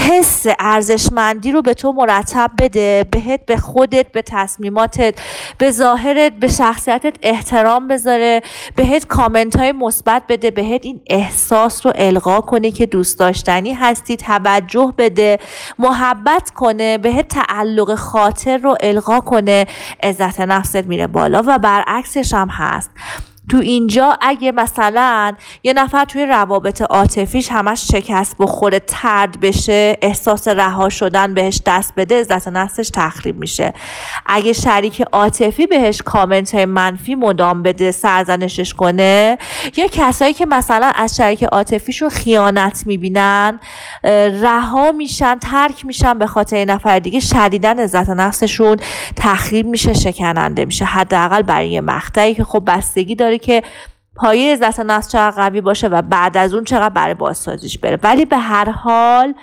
حس 0.08 0.46
ارزشمندی 0.58 1.52
رو 1.52 1.62
به 1.62 1.74
تو 1.74 1.92
مرتب 1.92 2.50
بده 2.58 3.06
بهت 3.10 3.46
به 3.46 3.56
خودت 3.56 4.12
به 4.12 4.22
تصمیماتت 4.22 5.14
به 5.58 5.70
ظاهرت 5.70 6.32
به 6.32 6.48
شخصیتت 6.48 7.14
احترام 7.22 7.88
بذاره 7.88 8.40
بهت 8.76 9.06
کامنت 9.06 9.56
های 9.56 9.72
مثبت 9.72 10.22
بده 10.28 10.50
بهت 10.50 10.84
این 10.84 11.00
احساس 11.12 11.86
رو 11.86 11.92
القا 11.94 12.40
کنه 12.40 12.70
که 12.70 12.86
دوست 12.86 13.18
داشتنی 13.18 13.72
هستی 13.72 14.16
توجه 14.16 14.94
بده 14.98 15.38
محبت 15.78 16.50
کنه 16.50 16.98
به 16.98 17.22
تعلق 17.22 17.94
خاطر 17.94 18.56
رو 18.56 18.76
القا 18.80 19.20
کنه 19.20 19.66
عزت 20.02 20.40
نفست 20.40 20.76
میره 20.76 21.06
بالا. 21.06 21.42
و 21.46 21.58
برعکسش 21.58 22.34
هم 22.34 22.48
هست. 22.48 22.90
تو 23.50 23.56
اینجا 23.56 24.18
اگه 24.20 24.52
مثلا 24.52 25.32
یه 25.62 25.72
نفر 25.72 26.04
توی 26.04 26.26
روابط 26.26 26.82
عاطفیش 26.82 27.52
همش 27.52 27.88
شکست 27.92 28.36
بخوره 28.38 28.78
ترد 28.78 29.40
بشه 29.40 29.98
احساس 30.02 30.48
رها 30.48 30.88
شدن 30.88 31.34
بهش 31.34 31.60
دست 31.66 31.92
بده 31.96 32.20
عزت 32.20 32.48
نفسش 32.48 32.90
تخریب 32.94 33.38
میشه. 33.38 33.72
اگه 34.26 34.52
شریک 34.52 35.00
عاطفی 35.12 35.66
بهش 35.66 36.02
کامنت 36.02 36.54
های 36.54 36.64
منفی 36.64 37.14
مدام 37.14 37.62
بده 37.62 37.90
سرزنشش 37.92 38.74
کنه 38.74 39.38
یا 39.76 39.86
کسایی 39.92 40.34
که 40.34 40.46
مثلا 40.46 40.92
از 40.94 41.16
شریک 41.16 41.44
عاطفیشون 41.44 42.08
خیانت 42.08 42.82
می‌بینن 42.86 43.60
رها 44.42 44.92
میشن 44.92 45.38
ترک 45.38 45.86
میشن 45.86 46.18
به 46.18 46.26
خاطر 46.26 46.64
نفر 46.64 46.98
دیگه 46.98 47.20
شدیدن 47.20 47.78
عزت 47.80 48.10
نفسشون 48.10 48.76
تخریب 49.16 49.66
میشه 49.66 49.94
شکننده 49.94 50.64
میشه. 50.64 50.84
حداقل 50.84 51.42
برای 51.42 51.70
یه 51.70 51.80
مقطعی 51.80 52.34
که 52.34 52.44
خب 52.44 52.62
بستگی 52.66 53.14
داره 53.14 53.31
که 53.38 53.62
پایه 54.16 54.52
عزت 54.52 54.80
نفس 54.80 55.08
چقدر 55.08 55.30
قوی 55.30 55.60
باشه 55.60 55.88
و 55.88 56.02
بعد 56.02 56.36
از 56.36 56.54
اون 56.54 56.64
چقدر 56.64 56.88
برای 56.88 57.14
بازسازیش 57.14 57.78
بره. 57.78 57.98
ولی 58.02 58.24
به 58.24 58.36
هر 58.38 58.70
حال 58.70 59.34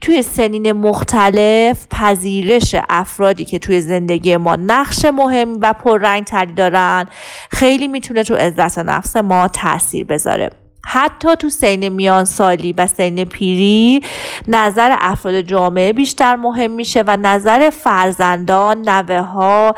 توی 0.00 0.22
سنین 0.22 0.72
مختلف 0.72 1.86
پذیرش 1.90 2.74
افرادی 2.88 3.44
که 3.44 3.58
توی 3.58 3.80
زندگی 3.80 4.36
ما 4.36 4.56
نقش 4.56 5.04
مهم 5.04 5.58
و 5.60 5.72
پررنگ 5.72 6.24
تری 6.24 6.52
دارن 6.52 7.06
خیلی 7.50 7.88
می‌تونه 7.88 8.24
تو 8.24 8.34
عزت 8.34 8.78
نفس 8.78 9.16
ما 9.16 9.48
تاثیر 9.48 10.04
بذاره. 10.04 10.50
حتی 10.88 11.36
تو 11.36 11.48
سین 11.48 11.88
میان 11.88 12.24
سالی 12.24 12.72
و 12.72 12.86
سین 12.86 13.24
پیری 13.24 14.00
نظر 14.48 14.96
افراد 15.00 15.40
جامعه 15.40 15.92
بیشتر 15.92 16.36
مهم 16.36 16.70
میشه 16.70 17.04
و 17.06 17.16
نظر 17.20 17.70
فرزندان 17.70 18.88
نوه 18.88 19.20
ها 19.20 19.74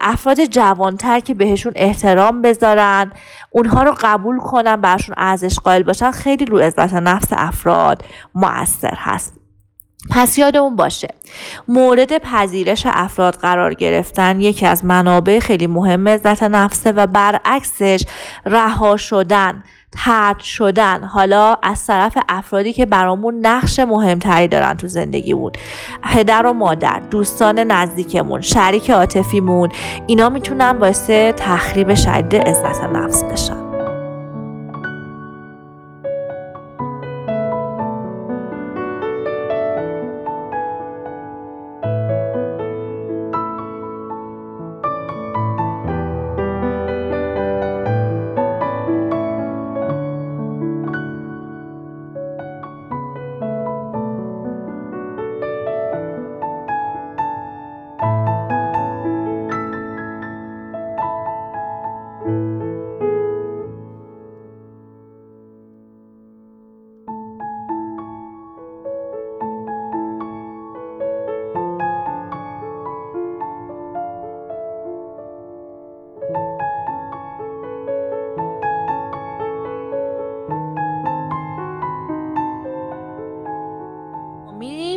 افراد 0.00 0.44
جوانتر 0.44 1.20
که 1.20 1.34
بهشون 1.34 1.72
احترام 1.76 2.42
بذارن 2.42 3.12
اونها 3.50 3.82
رو 3.82 3.94
قبول 4.00 4.38
کنن 4.38 4.76
برشون 4.76 5.14
ارزش 5.18 5.58
قائل 5.58 5.82
باشن 5.82 6.10
خیلی 6.10 6.44
رو 6.44 6.58
عزت 6.58 6.94
نفس 6.94 7.28
افراد 7.32 8.04
موثر 8.34 8.94
هست. 8.96 9.34
پس 10.10 10.38
یادمون 10.38 10.76
باشه 10.76 11.08
مورد 11.68 12.18
پذیرش 12.18 12.82
افراد 12.86 13.34
قرار 13.34 13.74
گرفتن 13.74 14.40
یکی 14.40 14.66
از 14.66 14.84
منابع 14.84 15.38
خیلی 15.38 15.66
مهم 15.66 16.08
عزت 16.08 16.42
نفسه 16.42 16.92
و 16.92 17.06
برعکسش 17.06 18.04
رها 18.46 18.96
شدن. 18.96 19.64
ترد 19.96 20.40
شدن. 20.40 21.04
حالا 21.04 21.56
از 21.62 21.86
طرف 21.86 22.18
افرادی 22.28 22.72
که 22.72 22.86
برامون 22.86 23.46
نقش 23.46 23.78
مهمتری 23.78 24.48
دارن 24.48 24.74
تو 24.74 24.88
زندگیمون. 24.88 25.52
پدر 26.02 26.46
و 26.46 26.52
مادر 26.52 27.00
دوستان 27.10 27.58
نزدیکمون 27.58 28.40
شریک 28.40 28.90
عاطفیمون 28.90 29.68
اینا 30.06 30.28
می‌تونن 30.28 30.72
باعث 30.72 31.10
تخریب 31.36 31.94
شدید 31.94 32.36
عزت 32.36 32.84
نفس 32.84 33.24
بشن. 33.24 33.63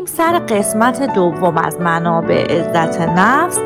سر 0.08 0.40
قسمت 0.40 1.14
دوم 1.16 1.58
از 1.58 1.82
منابع 1.82 2.60
عزت 2.60 3.02
نفس 3.02 3.60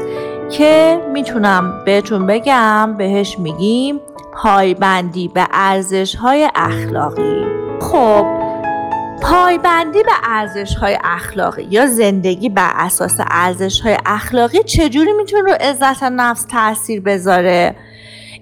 که 0.51 0.99
می‌تونم 1.13 1.83
بهتون 1.85 2.27
بگم 2.27 2.95
بهش 2.97 3.39
میگیم 3.39 3.99
پایبندی 4.33 5.27
به 5.27 5.47
ارزش 5.51 6.15
های 6.15 6.49
اخلاقی. 6.55 7.45
خب 7.81 8.25
پایبندی 9.21 10.03
به 10.03 10.11
ارزش 10.23 10.75
های 10.75 10.97
اخلاقی 11.03 11.63
یا 11.69 11.87
زندگی 11.87 12.49
بر 12.49 12.71
اساس 12.75 13.17
ارزش 13.31 13.81
های 13.81 13.97
اخلاقی 14.05 14.63
چجوری 14.63 15.11
می‌تونه 15.11 15.43
رو 15.43 15.57
عزت 15.59 16.03
نفس 16.03 16.43
تاثیر 16.43 17.01
بذاره؟ 17.01 17.75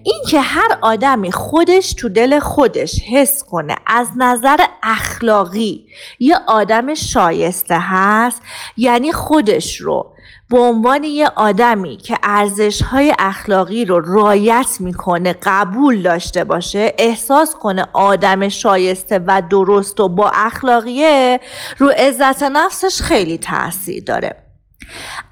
این 0.03 0.23
که 0.29 0.39
هر 0.39 0.77
آدمی 0.81 1.31
خودش 1.31 1.93
تو 1.93 2.09
دل 2.09 2.39
خودش 2.39 3.01
حس 3.11 3.43
کنه 3.43 3.75
از 3.87 4.07
نظر 4.17 4.57
اخلاقی 4.83 5.85
یه 6.19 6.37
آدم 6.47 6.93
شایسته 6.93 7.77
هست 7.79 8.41
یعنی 8.77 9.11
خودش 9.11 9.81
رو. 9.81 10.13
به 10.49 10.59
عنوان 10.59 11.03
یه 11.03 11.27
آدمی 11.35 11.97
که 11.97 12.17
ارزش 12.23 12.81
های 12.81 13.13
اخلاقی 13.19 13.85
رو 13.85 13.99
رایت 13.99 14.77
می‌کنه 14.79 15.35
قبول 15.43 16.01
داشته 16.01 16.43
باشه 16.43 16.93
احساس 16.97 17.55
کنه 17.55 17.85
آدم 17.93 18.49
شایسته 18.49 19.19
و 19.27 19.41
درست 19.49 19.99
و 19.99 20.09
با 20.09 20.31
اخلاقیه 20.33 21.39
رو 21.77 21.89
عزت 21.89 22.43
نفسش 22.43 23.01
خیلی 23.01 23.37
تاثیر 23.37 24.03
داره. 24.03 24.48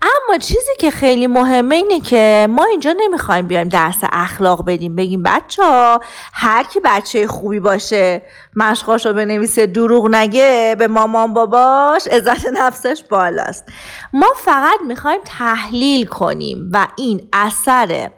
اما 0.02 0.38
چیزی 0.38 0.72
که 0.80 0.92
خیلی 0.92 1.28
مهمه 1.28 1.76
اینه 1.76 2.00
که 2.00 2.48
ما 2.50 2.64
اینجا 2.64 2.96
نمی‌خوایم 3.00 3.48
بیایم 3.48 3.70
درس 3.70 3.98
اخلاق 4.12 4.66
بدیم. 4.66 4.96
بگیم 4.96 5.24
بچه 5.24 5.64
ها 5.64 6.02
هر 6.34 6.64
کی 6.64 6.80
بچه 6.84 7.28
خوبی 7.28 7.60
باشه 7.60 8.22
مشقاش 8.56 9.06
رو 9.06 9.14
بنویسه 9.14 9.66
دروغ 9.66 10.08
نگه 10.16 10.76
به 10.80 10.88
مامان 10.88 11.34
باباش 11.34 12.08
عزت 12.08 12.46
نفسش 12.54 13.04
بالاست. 13.10 13.66
ما 14.14 14.28
فقط 14.36 14.80
می‌خوایم 14.88 15.22
تحلیل 15.26 16.06
کنیم 16.06 16.70
و 16.74 16.88
این 16.96 17.30
اثر 17.34 18.10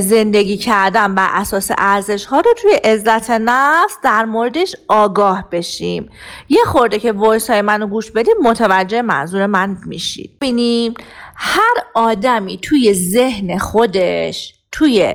زندگی 0.00 0.56
کردن 0.56 1.14
بر 1.14 1.28
اساس 1.32 1.70
ارزش 1.78 2.24
ها 2.24 2.40
رو 2.40 2.54
توی 2.62 2.72
عزت 2.72 3.30
نفس 3.30 3.96
در 4.02 4.24
موردش 4.24 4.76
آگاه 4.88 5.48
بشیم. 5.52 6.10
یه 6.48 6.64
خورده 6.66 6.98
که 6.98 7.12
وایس 7.12 7.50
های 7.50 7.62
منو 7.62 7.86
گوش 7.86 8.10
بدیم 8.10 8.34
متوجه 8.42 9.02
منظور 9.02 9.46
من 9.46 9.76
میشید. 9.86 10.33
ببینیم 10.40 10.94
هر 11.34 11.74
آدمی 11.94 12.58
توی 12.58 12.94
ذهن 12.94 13.58
خودش 13.58 14.54
توی 14.72 15.14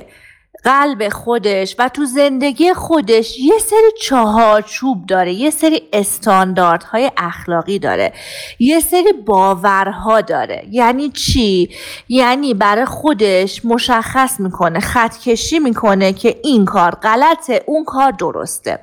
قلب 0.64 1.08
خودش 1.08 1.76
و 1.78 1.88
تو 1.88 2.04
زندگی 2.04 2.74
خودش 2.74 3.38
یه 3.38 3.58
سری 3.58 3.90
چهارچوب 4.00 5.06
داره 5.06 5.32
یه 5.32 5.50
سری 5.50 5.82
استانداردهای 5.92 7.10
اخلاقی 7.16 7.78
داره 7.78 8.12
یه 8.58 8.80
سری 8.80 9.12
باورها 9.12 10.20
داره. 10.20 10.66
یعنی 10.70 11.10
چی؟ 11.10 11.70
یعنی 12.08 12.54
برای 12.54 12.84
خودش 12.84 13.64
مشخص 13.64 14.40
می‌کنه 14.40 14.80
خط 14.80 15.18
کشی 15.18 15.58
می‌کنه 15.58 16.12
که 16.12 16.40
این 16.44 16.64
کار 16.64 16.90
غلطه 16.90 17.64
اون 17.66 17.84
کار 17.84 18.10
درسته. 18.10 18.78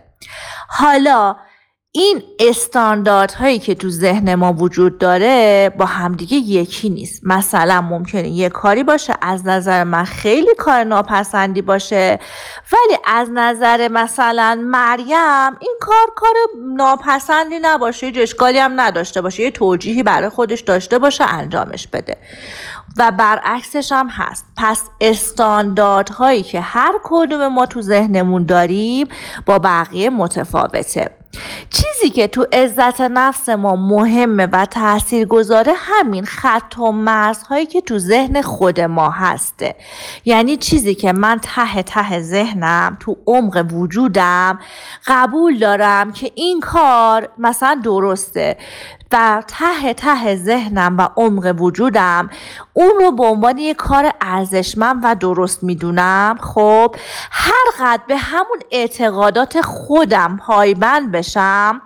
حالا 0.69 1.35
این 1.99 2.23
هایی 3.39 3.59
که 3.59 3.75
تو 3.75 3.89
ذهن 3.89 4.35
ما 4.35 4.53
وجود 4.53 4.97
داره 4.97 5.71
با 5.77 5.85
همدیگه 5.85 6.37
یکی 6.37 6.89
نیست. 6.89 7.21
مثلا 7.23 7.81
ممکنه 7.81 8.29
یه 8.29 8.49
کاری 8.49 8.83
باشه 8.83 9.13
از 9.21 9.47
نظر 9.47 9.83
من 9.83 10.03
خیلی 10.03 10.55
کار 10.57 10.83
ناپسندی 10.83 11.61
باشه 11.61 12.19
ولی 12.71 12.97
از 13.05 13.29
نظر 13.33 13.87
مثلا 13.87 14.59
مریم 14.63 15.57
این 15.59 15.77
کار 15.81 16.07
کار 16.15 16.33
ناپسندی 16.75 17.59
نباشه 17.61 18.07
یه 18.07 18.23
اشکالی 18.23 18.57
هم 18.57 18.81
نداشته 18.81 19.21
باشه 19.21 19.43
یه 19.43 19.51
توجیهی 19.51 20.03
برای 20.03 20.29
خودش 20.29 20.61
داشته 20.61 20.99
باشه 20.99 21.23
انجامش 21.23 21.87
بده. 21.87 22.17
و 22.97 23.11
برعکسش 23.11 23.91
هم 23.91 24.07
هست. 24.07 24.45
پس 24.57 24.83
استانداردهایی 25.01 26.43
که 26.43 26.61
هر 26.61 26.93
کدوم 27.03 27.47
ما 27.47 27.65
تو 27.65 27.81
ذهنمون 27.81 28.43
داریم 28.43 29.07
با 29.45 29.59
بقیه 29.59 30.09
متفاوته. 30.09 31.16
چیزی 31.69 32.09
که 32.09 32.27
تو 32.27 32.45
عزت 32.53 33.01
نفس 33.01 33.49
ما 33.49 33.75
مهمه 33.75 34.45
و 34.45 34.65
تأثیر 34.65 35.27
گذاره 35.27 35.73
همین 35.75 36.25
خط 36.25 36.79
و 36.79 36.91
مرزهایی 36.91 37.65
که 37.65 37.81
تو 37.81 37.99
ذهن 37.99 38.41
خود 38.41 38.81
ما 38.81 39.09
هسته. 39.09 39.75
یعنی 40.25 40.57
چیزی 40.57 40.95
که 40.95 41.13
من 41.13 41.39
ته 41.39 41.81
ته 41.83 42.19
ذهنم 42.21 42.97
تو 42.99 43.17
عمق 43.27 43.65
وجودم 43.73 44.59
قبول 45.07 45.59
دارم 45.59 46.11
که 46.11 46.31
این 46.35 46.59
کار 46.59 47.29
مثلا 47.37 47.81
درسته. 47.83 48.57
و 49.11 49.43
ته 49.47 49.93
ته 49.93 50.35
ذهنم 50.35 50.97
و 50.97 51.07
عمق 51.17 51.61
وجودم 51.61 52.29
اون 52.73 52.91
رو 52.99 53.11
به 53.11 53.23
عنوان 53.23 53.57
یک 53.57 53.75
کار 53.75 54.11
ارزشمند 54.21 54.99
و 55.03 55.15
درست 55.15 55.63
می‌دونم 55.63 56.37
خب 56.41 56.95
هر 57.31 57.65
قد 57.79 58.01
به 58.07 58.17
همون 58.17 58.59
اعتقادات 58.71 59.61
خودم 59.61 60.37
پایبند 60.37 61.11
بشم 61.11 61.81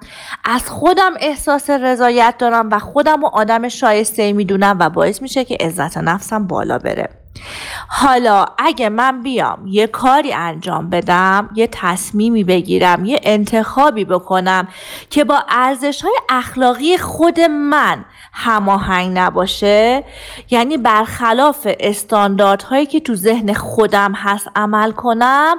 از 0.46 0.70
خودم 0.70 1.12
احساس 1.20 1.70
رضایت 1.70 2.36
دارم 2.38 2.70
و 2.72 2.80
خودم 2.80 3.24
و 3.24 3.28
آدم 3.28 3.68
شایسته 3.68 4.34
می‌دونم 4.34 4.78
و 4.80 4.90
باعث 4.90 5.22
میشه 5.22 5.46
که 5.46 5.58
عزت 5.60 5.98
نفسم 5.98 6.48
بالا 6.48 6.78
بره. 6.78 7.21
حالا 7.88 8.46
اگه 8.58 8.90
من 8.90 9.22
بیام 9.22 9.68
یه 9.68 9.88
کاری 9.88 10.34
انجام 10.34 10.90
بدم 10.90 11.50
یه 11.56 11.70
تصمیمی 11.72 12.44
بگیرم 12.44 13.06
یه 13.06 13.20
انتخابی 13.24 14.06
بکنم 14.06 14.68
که 15.10 15.24
با 15.24 15.44
ارزش 15.50 16.02
های 16.02 16.16
اخلاقی 16.30 16.98
خود 16.98 17.40
من 17.40 18.06
هماهنگ 18.34 19.18
نباشه 19.18 20.04
یعنی 20.50 20.78
برخلاف 20.78 21.68
استانداردهایی 21.80 22.86
که 22.86 23.00
تو 23.00 23.16
ذهن 23.16 23.54
خودم 23.54 24.14
هست 24.14 24.48
عمل 24.56 24.92
کنم 24.92 25.58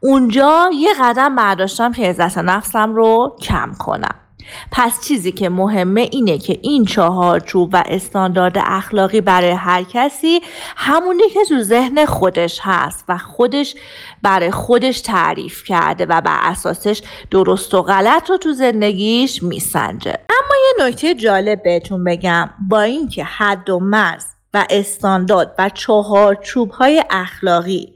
اونجا 0.00 0.70
یه 0.74 0.90
قدم 1.00 1.36
برداشتم 1.36 1.92
که 1.92 2.08
عزت 2.08 2.38
نفسم 2.38 2.94
رو 2.94 3.36
کم 3.42 3.72
کنم. 3.78 4.23
پس 4.72 5.00
چیزی 5.08 5.32
که 5.32 5.48
مهمه 5.48 6.08
اینه 6.12 6.38
که 6.38 6.58
این 6.62 6.84
چهارچوب 6.84 7.70
و 7.72 7.82
استاندارد 7.86 8.58
اخلاقی 8.58 9.20
برای 9.20 9.50
هر 9.50 9.82
کسی 9.82 10.40
همونی 10.76 11.28
که 11.34 11.44
تو 11.48 11.62
ذهن 11.62 12.04
خودش 12.04 12.60
هست 12.62 13.04
و 13.08 13.18
خودش 13.18 13.74
برای 14.22 14.50
خودش 14.50 15.00
تعریف 15.00 15.64
کرده 15.64 16.06
و 16.06 16.20
بر 16.20 16.38
اساسش 16.42 17.02
درست 17.30 17.74
و 17.74 17.82
غلط 17.82 18.30
رو 18.30 18.36
تو 18.36 18.52
زندگیش 18.52 19.42
میسنجه. 19.42 20.18
اما 20.28 20.54
یه 20.66 20.86
نکته 20.86 21.14
جالب 21.14 21.62
بهتون 21.62 22.04
بگم. 22.04 22.50
با 22.68 22.80
اینکه 22.80 23.24
حد 23.24 23.70
و 23.70 23.78
مرز 23.80 24.24
و 24.54 24.66
استاندارد 24.70 25.54
و 25.58 25.68
چهارچوب 25.68 26.70
های 26.70 27.04
اخلاقی 27.10 27.94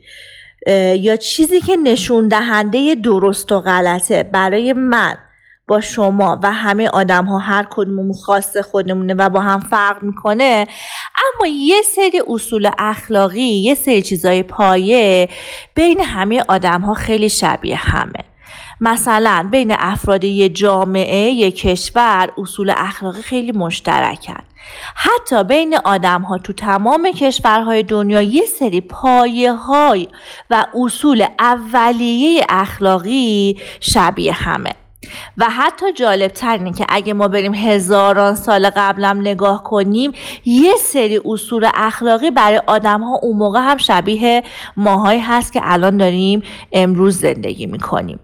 یا 0.97 1.17
چیزی 1.17 1.61
که 1.61 1.77
نشون 1.77 2.29
دهنده 2.29 2.95
درست 2.95 3.53
و 3.53 3.61
غلطه 3.61 4.23
برای 4.23 4.73
من 4.73 5.19
با 5.69 5.81
شما 5.81 6.39
و 6.43 6.53
همه 6.53 6.89
آدم 6.89 7.25
ها 7.25 7.39
هر 7.39 7.67
کدوم 7.71 8.13
خاص 8.13 8.57
خودمونه 8.57 9.15
و 9.15 9.29
با 9.29 9.41
هم 9.41 9.61
فرق 9.61 10.03
می‌کنه. 10.03 10.67
اما 11.17 11.47
یه 11.47 11.83
سری 11.83 12.23
اصول 12.29 12.71
اخلاقی 12.79 13.41
یه 13.41 13.75
سری 13.75 14.03
چیزای 14.03 14.43
پایه 14.43 15.29
بین 15.75 16.01
همه 16.01 16.45
آدم 16.49 16.81
ها 16.81 16.95
خیلی 16.95 17.29
شبیه 17.29 17.77
همه. 17.77 18.25
مثلا 18.81 19.49
بین 19.51 19.75
افراد 19.79 20.25
یه 20.25 20.49
جامعه 20.49 21.31
یه 21.31 21.51
کشور 21.51 22.29
اصول 22.39 22.73
اخلاقی 22.77 23.23
خیلی 23.23 23.53
مشترکن. 23.53 24.43
حتی 24.95 25.45
بین 25.45 25.77
آدم 25.85 26.23
ها 26.23 26.39
تو 26.39 26.53
تمام 26.53 27.11
کشورهای 27.13 27.83
دنیا 27.83 28.23
یه 28.23 28.43
سری 28.47 28.81
پایه 28.81 29.53
های 29.53 30.09
و 30.51 30.67
اصول 30.75 31.27
اولیه 31.39 32.47
اخلاقی 32.49 33.61
شبیه 33.81 34.33
همه. 34.33 34.75
و 35.39 35.45
حتی 35.45 35.93
جالب 35.93 36.31
تر 36.31 36.73
که 36.73 36.87
اگه 36.89 37.13
ما 37.13 37.29
بریم 37.29 37.55
هزاران 37.55 38.35
سال 38.35 38.71
قبلم 38.71 39.21
نگاه 39.21 39.65
کنیم 39.65 40.13
یه 40.45 40.73
سری 40.77 41.21
اصول 41.25 41.69
اخلاقی 41.75 42.31
برای 42.31 42.63
آدم 42.67 43.01
ها 43.01 43.19
اون 43.23 43.37
موقع 43.37 43.61
هم 43.61 43.77
شبیه 43.77 44.43
ماهایی 44.77 45.21
هست 45.21 45.53
که 45.53 45.61
الان 45.63 45.97
داریم 45.97 46.43
امروز 46.73 47.19
زندگی 47.19 47.67
می‌کنیم. 47.67 48.21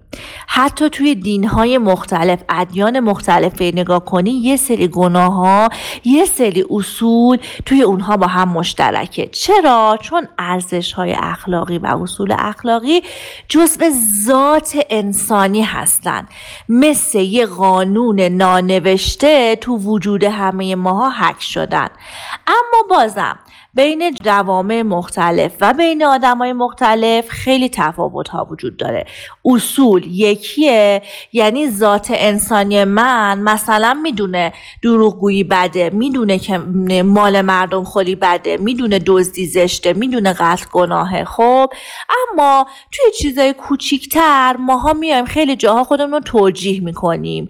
حتی 0.46 0.90
توی 0.90 1.14
دین 1.14 1.44
های 1.44 1.78
مختلف 1.78 2.42
ادیان 2.48 3.00
مختلف 3.00 3.62
نگاه 3.62 4.04
کنی 4.04 4.30
یه 4.30 4.56
سری 4.56 4.88
گناه 4.88 5.32
ها 5.32 5.68
یه 6.04 6.24
سری 6.24 6.64
اصول 6.70 7.38
توی 7.66 7.82
اونها 7.82 8.16
با 8.16 8.26
هم 8.26 8.48
مشترکه. 8.48 9.26
چرا؟ 9.26 9.98
چون 10.02 10.28
ارزش 10.38 10.92
های 10.92 11.14
اخلاقی 11.18 11.78
و 11.78 11.86
اصول 11.86 12.34
اخلاقی 12.38 13.02
جزء 13.48 13.90
ذات 14.26 14.78
انسانی 14.90 15.62
هستند 15.62 16.28
مثل 16.68 17.18
یه 17.18 17.46
قانون 17.46 18.20
نانوشته 18.20 19.56
تو 19.56 19.76
وجود 19.76 20.24
همه 20.24 20.74
ماها 20.74 21.10
حک 21.10 21.42
شدن. 21.42 21.88
اما 22.46 22.82
بازم 22.90 23.38
بین 23.74 24.14
جوامع 24.22 24.82
مختلف 24.82 25.52
و 25.60 25.72
بین 25.72 26.02
های 26.02 26.52
مختلف 26.52 27.28
خیلی 27.28 27.68
تفاوت 27.68 28.28
ها 28.28 28.46
وجود 28.50 28.76
داره. 28.76 29.06
اصول 29.44 30.06
یکیه 30.06 31.02
یعنی 31.32 31.70
ذات 31.70 32.12
انسانی 32.14 32.84
من 32.84 33.38
مثلا 33.38 33.94
می‌دونه 34.02 34.52
دروغگویی 34.82 35.44
بده 35.44 35.90
می‌دونه 35.90 36.38
که 36.38 36.58
مال 37.04 37.40
مردم 37.40 37.84
خالی 37.84 38.14
بده 38.14 38.56
می‌دونه 38.56 38.98
دزدی 38.98 39.46
زشته 39.46 39.92
می‌دونه 39.92 40.32
قتل 40.32 40.64
گناهه 40.72 41.24
خب؟ 41.24 41.72
اما 42.32 42.66
توی 42.92 43.04
چیزای 43.18 43.52
کوچیکتر 43.52 44.56
ماها 44.58 44.92
میایم 44.92 45.24
خیلی 45.24 45.56
جاها 45.56 45.84
خودمون 45.84 46.12
رو 46.12 46.20
توجیه 46.20 46.80
می‌کنیم. 46.80 47.48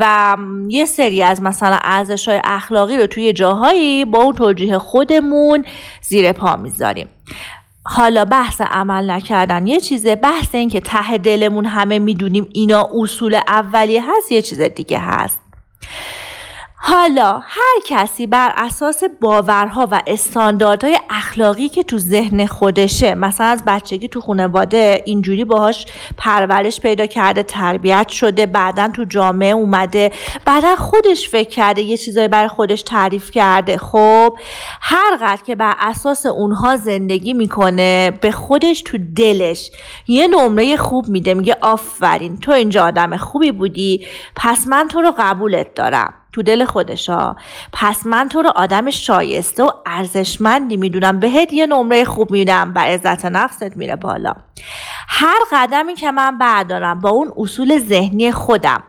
و 0.00 0.36
یه 0.68 0.84
سری 0.84 1.22
از 1.22 1.42
مثلا 1.42 1.78
ارزش 1.82 2.28
های 2.28 2.40
اخلاقی 2.44 2.96
رو 2.96 3.06
توی 3.06 3.32
جاهایی 3.32 4.04
با 4.04 4.18
اون 4.22 4.34
توجیه 4.34 4.78
خودمون 4.78 5.27
زیر 6.02 6.32
پا 6.32 6.56
می‌ذاریم. 6.56 7.08
حالا 7.84 8.24
بحث 8.24 8.60
عمل 8.60 9.10
نکردن 9.10 9.66
یه 9.66 9.80
چیزه 9.80 10.16
بحث 10.16 10.54
این 10.54 10.68
که 10.68 10.80
ته 10.80 11.18
دلمون 11.18 11.64
همه 11.64 11.98
می‌دونیم 11.98 12.48
اینا 12.52 12.90
اصول 12.94 13.34
اولیه 13.48 14.02
هست 14.10 14.32
یه 14.32 14.42
چیز 14.42 14.60
دیگه 14.60 14.98
هست. 14.98 15.38
حالا 16.80 17.38
هر 17.44 17.80
کسی 17.86 18.26
بر 18.26 18.52
اساس 18.56 19.02
باورها 19.20 19.88
و 19.90 20.02
استانداردهای 20.06 20.98
اخلاقی 21.10 21.68
که 21.68 21.82
تو 21.82 21.98
ذهن 21.98 22.46
خودشه 22.46 23.14
مثلا 23.14 23.46
از 23.46 23.62
بچگی 23.66 24.08
تو 24.08 24.20
خانواده 24.20 25.02
اینجوری 25.06 25.44
باهاش 25.44 25.86
پرورش 26.16 26.80
پیدا 26.80 27.06
کرده 27.06 27.42
تربیت 27.42 28.08
شده 28.08 28.46
بعدا 28.46 28.88
تو 28.88 29.04
جامعه 29.04 29.50
اومده 29.50 30.12
بعدا 30.44 30.76
خودش 30.76 31.28
فکر 31.28 31.48
کرده 31.48 31.82
یه 31.82 31.96
چیزایی 31.96 32.28
برای 32.28 32.48
خودش 32.48 32.82
تعریف 32.82 33.30
کرده. 33.30 33.76
خب 33.76 34.38
هر 34.80 35.16
قدر 35.16 35.42
که 35.46 35.54
بر 35.54 35.74
اساس 35.78 36.26
اونها 36.26 36.76
زندگی 36.76 37.32
می‌کنه 37.32 38.10
به 38.10 38.30
خودش 38.30 38.82
تو 38.82 38.98
دلش 39.16 39.70
یه 40.08 40.26
نمره 40.26 40.76
خوب 40.76 41.08
میده 41.08 41.34
میگه 41.34 41.56
آفرین 41.60 42.36
تو 42.36 42.52
اینجا 42.52 42.84
آدم 42.84 43.16
خوبی 43.16 43.52
بودی 43.52 44.06
پس 44.36 44.66
من 44.66 44.88
تو 44.88 45.02
رو 45.02 45.14
قبولت 45.18 45.74
دارم. 45.74 46.14
تو 46.38 46.42
دل 46.42 46.64
خودشا. 46.64 47.36
پس 47.72 48.06
من 48.06 48.28
تو 48.28 48.42
رو 48.42 48.52
آدم 48.56 48.90
شایسته 48.90 49.64
و 49.64 49.70
ارزشمندی 49.86 50.76
می‌دونم. 50.76 51.20
بهت 51.20 51.52
یه 51.52 51.66
نمره 51.66 52.04
خوب 52.04 52.30
میدم. 52.30 52.72
و 52.74 52.78
عزت 52.78 53.24
نفست 53.24 53.76
میره 53.76 53.96
بالا. 53.96 54.34
هر 55.08 55.38
قدمی 55.52 55.94
که 55.94 56.10
من 56.10 56.38
بردارم 56.38 57.00
با 57.00 57.10
اون 57.10 57.32
اصول 57.36 57.78
ذهنی 57.78 58.32
خودم 58.32 58.82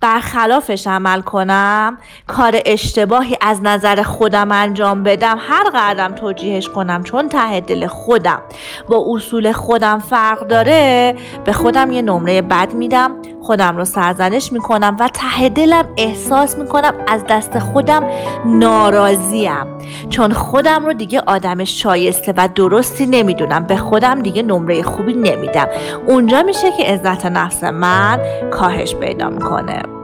برخلافش 0.00 0.86
عمل 0.86 1.20
کنم؟ 1.20 1.98
کار 2.26 2.60
اشتباهی 2.66 3.36
از 3.40 3.62
نظر 3.62 4.02
خودم 4.02 4.52
انجام 4.52 5.02
بدم؟ 5.02 5.38
هر 5.40 5.64
قدم 5.74 6.14
توجیهش 6.14 6.68
کنم 6.68 7.02
چون 7.02 7.28
ته 7.28 7.60
دل 7.60 7.86
خودم. 7.86 8.42
با 8.88 9.04
اصول 9.08 9.52
خودم 9.52 9.98
فرق 9.98 10.46
داره. 10.46 11.16
به 11.44 11.52
خودم 11.52 11.92
یه 11.92 12.02
نمره 12.02 12.42
بد 12.42 12.74
میدم 12.74 13.10
خودم 13.42 13.76
رو 13.76 13.84
سرزنش 13.84 14.52
می‌کنم 14.52 14.96
و 15.00 15.08
ته 15.08 15.48
دلم 15.48 15.88
احساس 15.96 16.58
می‌کنم 16.58 16.94
از 17.08 17.24
دست 17.28 17.58
خودم 17.58 18.04
ناراضیم. 18.44 19.66
چون 20.10 20.32
خودم 20.32 20.86
رو 20.86 20.92
دیگه 20.92 21.22
آدم 21.26 21.64
شایسته 21.64 22.34
و 22.36 22.48
درستی 22.54 23.06
نمی‌دونم. 23.06 23.64
به 23.64 23.76
خودم 23.76 24.22
دیگه 24.22 24.42
نمره 24.42 24.82
خوبی 24.82 25.14
نمیدم. 25.14 25.66
اونجا 26.06 26.42
میشه 26.42 26.72
که 26.72 26.84
عزت 26.84 27.26
نفس 27.26 27.64
من 27.64 28.20
کاهش 28.50 28.94
پیدا 28.94 29.30
می‌کنه. 29.30 29.95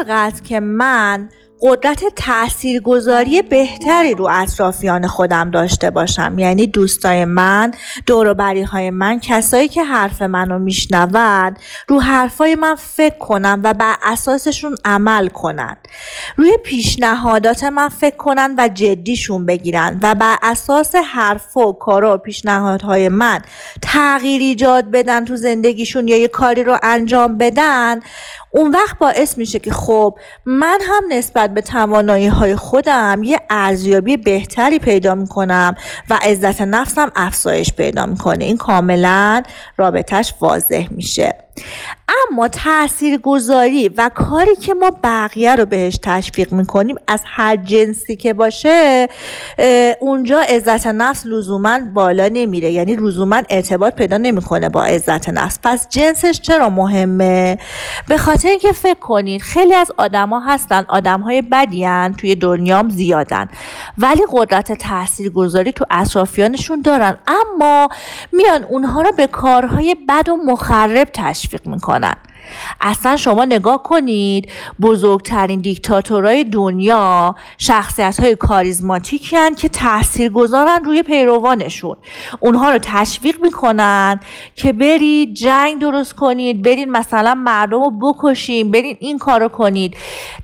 هر 0.00 0.04
قدر 0.04 0.42
که 0.42 0.60
من 0.60 1.28
قدرت 1.62 2.04
تاثیرگذاری 2.16 3.42
بهتری 3.42 4.14
رو 4.14 4.28
اطرافیان 4.30 5.06
خودم 5.06 5.50
داشته 5.50 5.90
باشم. 5.90 6.38
یعنی 6.38 6.66
دوستای 6.66 7.24
من 7.24 7.72
دوروبری 8.06 8.62
های 8.62 8.90
من 8.90 9.20
کسایی 9.20 9.68
که 9.68 9.84
حرف 9.84 10.22
منو 10.22 10.58
میشنوند 10.58 11.58
رو 11.88 12.00
حرفای 12.00 12.54
من 12.54 12.74
فکر 12.74 13.18
کنن 13.18 13.60
و 13.64 13.74
بر 13.74 13.94
اساسشون 14.02 14.76
عمل 14.84 15.28
کنن. 15.28 15.76
روی 16.36 16.56
پیشنهادات 16.64 17.64
من 17.64 17.88
فکر 17.88 18.16
کنن 18.16 18.54
و 18.58 18.68
جدیشون 18.68 19.46
بگیرن 19.46 19.98
و 20.02 20.14
بر 20.14 20.36
اساس 20.42 20.94
حرف 20.94 21.56
و 21.56 21.72
کارا 21.72 22.14
و 22.14 22.18
پیشنهادهای 22.18 23.08
من 23.08 23.40
تغییر 23.82 24.40
ایجاد 24.40 24.90
بدن 24.90 25.24
تو 25.24 25.36
زندگیشون 25.36 26.08
یا 26.08 26.16
یه 26.16 26.28
کاری 26.28 26.64
رو 26.64 26.78
انجام 26.82 27.38
بدن 27.38 28.00
اون 28.50 28.70
وقت 28.70 28.98
باعث 28.98 29.38
میشه 29.38 29.58
که 29.58 29.72
خب 29.72 30.18
من 30.44 30.78
هم 30.82 31.04
نسبت 31.10 31.49
به 31.54 31.60
توانایی 31.60 32.26
های 32.26 32.56
خودم 32.56 33.22
یه 33.24 33.40
ارزیابی 33.50 34.16
بهتری 34.16 34.78
پیدا 34.78 35.14
می‌کنم 35.14 35.74
و 36.10 36.18
عزت 36.22 36.60
نفسم 36.62 37.12
افزایش 37.16 37.72
پیدا 37.72 38.06
می‌کنه. 38.06 38.44
این 38.44 38.56
کاملا 38.56 39.42
رابطهش 39.76 40.34
واضح 40.40 40.86
میشه. 40.90 41.34
اما 42.30 42.48
تأثیر 42.48 43.18
گذاری 43.18 43.88
و 43.88 44.10
کاری 44.14 44.56
که 44.56 44.74
ما 44.74 44.90
بقیه 45.04 45.56
رو 45.56 45.66
بهش 45.66 45.98
تشویق 46.02 46.52
می‌کنیم 46.52 46.96
از 47.08 47.22
هر 47.26 47.56
جنسی 47.56 48.16
که 48.16 48.34
باشه 48.34 49.08
اونجا 50.00 50.40
عزت 50.40 50.86
نفس 50.86 51.26
لزوما 51.26 51.80
بالا 51.94 52.28
نمیره. 52.32 52.70
یعنی 52.70 52.96
لزوما 52.96 53.42
ارتباط 53.50 53.94
پیدا 53.94 54.16
نمی‌کنه 54.16 54.68
با 54.68 54.84
عزت 54.84 55.28
نفس. 55.28 55.58
پس 55.62 55.88
جنسش 55.88 56.40
چرا 56.40 56.70
مهمه؟ 56.70 57.58
به 58.08 58.18
خاطر 58.18 58.48
اینکه 58.48 58.72
فکر 58.72 58.98
کنید 58.98 59.42
خیلی 59.42 59.74
از 59.74 59.92
آدما 59.96 60.40
هستن 60.40 60.84
آدم 60.88 61.20
های 61.20 61.42
بدیان 61.42 62.14
توی 62.14 62.34
دنیام 62.34 62.88
زیادن. 62.88 63.48
ولی 63.98 64.22
قدرت 64.32 64.72
تأثیر 64.72 65.30
گذاری 65.30 65.72
تو 65.72 65.84
اطرافیانشون 65.90 66.82
دارن. 66.82 67.18
اما 67.26 67.88
میان 68.32 68.64
اونها 68.64 69.02
رو 69.02 69.12
به 69.12 69.26
کارهای 69.26 69.96
بد 70.08 70.28
و 70.28 70.36
مخرب 70.36 71.08
تشویق 71.12 71.49
می‌کنن 71.66 72.14
اصلا 72.80 73.16
شما 73.16 73.44
نگاه 73.44 73.82
کنید 73.82 74.50
بزرگترین 74.80 75.60
دیکتاتورهای 75.60 76.44
دنیا 76.44 77.34
شخصیت 77.58 78.20
های 78.20 78.36
کاریزماتیکی 78.36 79.36
هن 79.36 79.54
که 79.54 79.68
تأثیر 79.68 80.32
گذارن 80.32 80.84
روی 80.84 81.02
پیروانشون. 81.02 81.96
اونها 82.40 82.70
رو 82.70 82.78
تشویق 82.82 83.40
می‌کنن 83.42 84.20
که 84.54 84.72
برید 84.72 85.34
جنگ 85.34 85.80
درست 85.80 86.14
کنید 86.14 86.62
برید 86.62 86.88
مثلا 86.88 87.34
مردم 87.34 87.82
رو 87.82 87.90
بکشید 87.90 88.70
برید 88.70 88.96
این 89.00 89.18
کارو 89.18 89.48
کنید. 89.48 89.96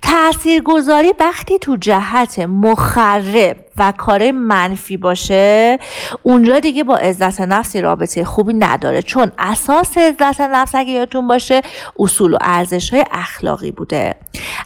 تأثیر 0.02 0.62
گذاری 0.62 1.12
وقتی 1.20 1.58
تو 1.58 1.76
جهت 1.76 2.38
مخرب 2.38 3.56
و 3.78 3.92
کار 3.96 4.30
منفی 4.30 4.96
باشه 4.96 5.78
اونجا 6.22 6.58
دیگه 6.58 6.84
با 6.84 6.96
عزت 6.96 7.40
نفسی 7.40 7.80
رابطه 7.80 8.24
خوبی 8.24 8.54
نداره. 8.54 9.02
چون 9.02 9.32
اساس 9.38 9.98
عزت 9.98 10.40
نفس 10.40 10.74
اگه 10.74 10.90
یادتون 10.90 11.28
باشه 11.28 11.62
اصول 11.98 12.34
و 12.34 12.38
ارزش 12.40 12.90
های 12.90 13.04
اخلاقی 13.10 13.70
بوده. 13.70 14.14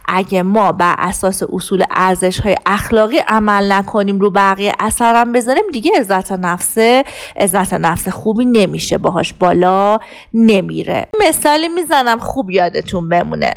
اگه 0.09 0.43
ما 0.43 0.73
بر 0.73 0.95
اساس 0.99 1.43
اصول 1.53 1.85
ارزش 1.91 2.41
های 2.41 2.57
اخلاقی 2.67 3.19
عمل 3.19 3.73
نکنیم 3.73 4.19
رو 4.19 4.31
بقیه 4.31 4.73
اثرم 4.81 5.33
بذاریم 5.33 5.65
دیگه 5.73 5.93
عزت 5.99 6.33
نفس 6.33 6.79
عزت 7.37 7.75
نفس 7.75 8.09
خوبی 8.09 8.45
نمیشه. 8.45 8.99
باهاش 8.99 9.33
بالا 9.33 9.99
نمیره. 10.35 11.09
مثالی 11.29 11.69
می‌زنم 11.69 12.19
خوب 12.19 12.51
یادتون 12.51 13.09
بمونه. 13.09 13.55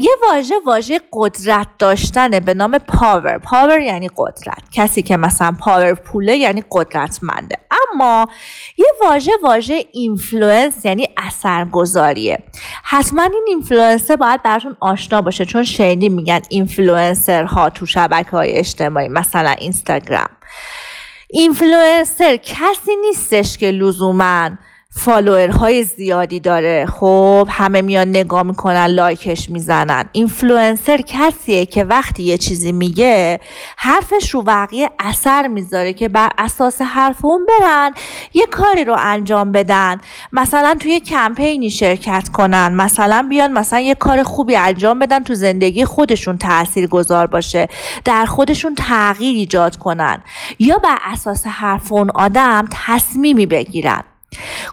یه 0.00 0.10
واژه 0.22 0.54
واژه 0.66 1.00
قدرت 1.12 1.66
داشتن 1.78 2.30
به 2.30 2.54
نام 2.54 2.78
power 2.78 3.38
power 3.38 3.80
یعنی 3.80 4.10
قدرت. 4.16 4.62
کسی 4.72 5.02
که 5.02 5.16
مثلا 5.16 5.56
powerful 5.60 5.94
ه 5.94 6.36
یعنی 6.36 6.64
قدرتمنده. 6.70 7.56
اما 7.92 8.28
یه 8.76 8.86
واژه 9.02 9.32
واژه 9.42 9.84
influence 9.92 10.84
یعنی 10.84 11.08
اثرگذاریه. 11.16 12.38
حتما 12.84 13.22
این 13.22 13.44
اینفلوئنسر 13.48 14.16
باید 14.16 14.42
براتون 14.42 14.76
آشنا 14.80 15.22
باشه 15.22 15.44
چون 15.44 15.64
شنیدی 15.64 16.08
میگن 16.08 16.40
اینفلوئنسر 16.48 17.44
ها 17.44 17.70
تو 17.70 17.86
شبکه 17.86 18.30
های 18.30 18.52
اجتماعی 18.52 19.08
مثلا 19.08 19.50
اینستاگرام. 19.50 20.28
اینفلوئنسر 21.30 22.36
کسی 22.36 22.96
نیستش 23.06 23.58
که 23.58 23.70
لزوما 23.70 24.50
های 25.50 25.84
زیادی 25.84 26.40
داره. 26.40 26.86
خب 26.86 27.48
همه 27.50 27.82
میان 27.82 28.08
نگاه 28.08 28.42
می‌کنن 28.42 28.86
لایکش 28.86 29.50
می‌زنن. 29.50 30.04
اینفلوئنسر 30.12 31.00
کسیه 31.06 31.66
که 31.66 31.84
وقتی 31.84 32.22
یه 32.22 32.38
چیزی 32.38 32.72
میگه 32.72 33.40
حرفش 33.76 34.30
رو 34.30 34.42
بقیه 34.42 34.90
اثر 34.98 35.46
می‌ذاره 35.46 35.92
که 35.92 36.08
بر 36.08 36.28
اساس 36.38 36.82
حرف 36.82 37.24
اون 37.24 37.46
برن 37.46 37.92
یه 38.34 38.46
کاری 38.46 38.84
رو 38.84 38.96
انجام 38.98 39.52
بدن. 39.52 40.00
مثلا 40.32 40.76
توی 40.80 41.00
کمپینی 41.00 41.70
شرکت 41.70 42.28
کنن 42.28 42.74
مثلا 42.74 43.26
بیان 43.28 43.52
مثلا 43.52 43.80
یه 43.80 43.94
کار 43.94 44.22
خوبی 44.22 44.56
انجام 44.56 44.98
بدن 44.98 45.24
تو 45.24 45.34
زندگی 45.34 45.84
خودشون 45.84 46.38
تأثیر 46.38 46.86
گذار 46.86 47.26
باشه 47.26 47.68
در 48.04 48.26
خودشون 48.26 48.74
تغییر 48.74 49.36
ایجاد 49.36 49.76
کنن. 49.76 50.22
یا 50.58 50.78
بر 50.78 50.98
اساس 51.04 51.46
حرف 51.46 51.92
اون 51.92 52.10
آدم 52.10 52.68
تصمیمی 52.86 53.46
بگیرن. 53.46 54.02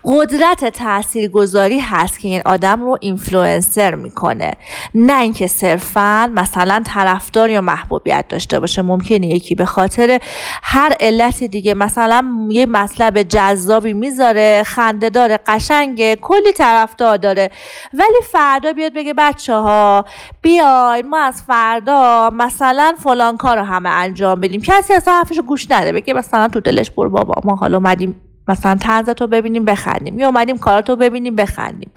قدرت 0.03 0.65
تاثیرگذاری 0.65 1.79
هست 1.79 2.19
که 2.19 2.27
این 2.27 2.41
آدم 2.45 2.81
رو 2.81 2.97
اینفلوئنسر 3.01 3.95
می‌کنه. 3.95 4.53
نه 4.95 5.19
اینکه 5.21 5.47
صرفا 5.47 6.31
مثلا 6.33 6.83
طرفدار 6.85 7.49
یا 7.49 7.61
محبوبیت 7.61 8.25
داشته 8.29 8.59
باشه 8.59 8.81
ممکنه 8.81 9.27
یکی 9.27 9.55
به 9.55 9.65
خاطر 9.65 10.19
هر 10.63 10.95
علت 10.99 11.43
دیگه 11.43 11.73
مثلا 11.73 12.47
یه 12.49 12.65
مطلب 12.65 13.23
جذابی 13.23 13.93
می‌ذاره 13.93 14.63
خنده 14.63 15.09
داره 15.09 15.39
قشنگه 15.47 16.15
کلی 16.15 16.53
طرفدار 16.53 17.17
داره. 17.17 17.51
ولی 17.93 18.21
فردا 18.31 18.73
بیاد 18.73 18.93
بگه 18.93 19.13
بچه 19.13 19.53
ها 19.53 20.05
بیای 20.41 21.01
ما 21.01 21.19
از 21.19 21.43
فردا 21.47 22.29
مثلا 22.33 22.93
فلان 23.03 23.37
کار 23.37 23.57
رو 23.57 23.63
همه 23.63 23.89
انجام 23.89 24.39
بدیم. 24.39 24.61
کسی 24.61 24.93
اصلا 24.93 25.13
حرفش 25.13 25.39
گوش 25.39 25.71
نده 25.71 25.91
بگه 25.91 26.13
مثلا 26.13 26.47
تو 26.47 26.59
دلش 26.59 26.91
بر 26.91 27.07
بابا 27.07 27.41
ما 27.43 27.55
حالا 27.55 27.77
اومدیم 27.77 28.21
مثلا 28.47 28.75
تنزت 28.75 29.21
رو 29.21 29.27
ببینیم 29.27 29.65
بخندیم. 29.65 30.19
یا 30.19 30.27
اومدیم 30.27 30.57
کارات 30.57 30.89
رو 30.89 30.95
ببینیم 30.95 31.35
بخندیم. 31.35 31.91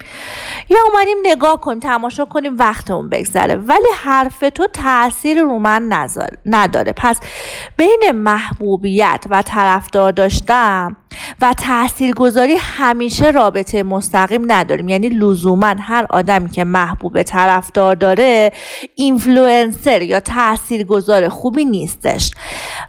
یا 0.69 0.77
اومدیم 0.93 1.17
نگاه 1.23 1.61
کنیم 1.61 1.79
تماشا 1.79 2.25
کنیم 2.25 2.57
وقتمون 2.57 3.09
بگذره. 3.09 3.55
ولی 3.55 3.87
حرف 4.03 4.43
تو 4.55 4.67
تاثیر 4.67 5.41
رو 5.41 5.59
من 5.59 6.09
نداره. 6.45 6.93
پس 6.95 7.19
بین 7.77 8.11
محبوبیت 8.13 9.25
و 9.29 9.41
طرفدار 9.41 10.11
داشتم 10.11 10.97
و 11.41 11.53
تاثیرگذاری 11.53 12.55
همیشه 12.59 13.31
رابطه 13.31 13.83
مستقیم 13.83 14.51
نداریم. 14.51 14.89
یعنی 14.89 15.09
لزوما 15.09 15.75
هر 15.79 16.05
آدمی 16.09 16.49
که 16.49 16.63
محبوب 16.63 17.23
طرفدار 17.23 17.95
داره 17.95 18.51
اینفلوئنسر 18.95 20.01
یا 20.01 20.19
تاثیرگذار 20.19 21.29
خوبی 21.29 21.65
نیستش. 21.65 22.31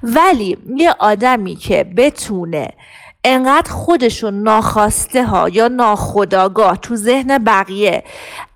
ولی 0.02 0.58
یه 0.76 0.94
آدمی 0.98 1.56
که 1.56 1.84
بتونه 1.96 2.68
انقدر 3.24 3.70
خودشون 3.70 4.42
ناخواسته 4.42 5.24
ها 5.24 5.48
یا 5.48 5.68
ناخودآگاه 5.68 6.76
تو 6.76 6.96
ذهن 6.96 7.38
بقیه 7.38 8.04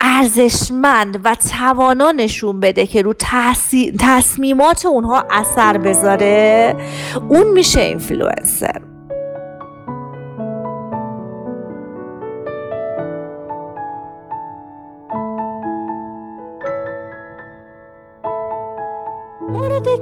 ارزشمند 0.01 1.21
و 1.25 1.35
توانا 1.35 2.13
نشون 2.13 2.61
بده 2.61 2.87
که 2.87 3.03
رو 3.03 3.15
تصمیمات 3.99 4.87
اونها 4.87 5.25
اثر 5.31 5.79
بذاره 5.79 6.77
اون 7.29 7.51
میشه 7.51 7.81
اینفلوئنسر 7.81 8.94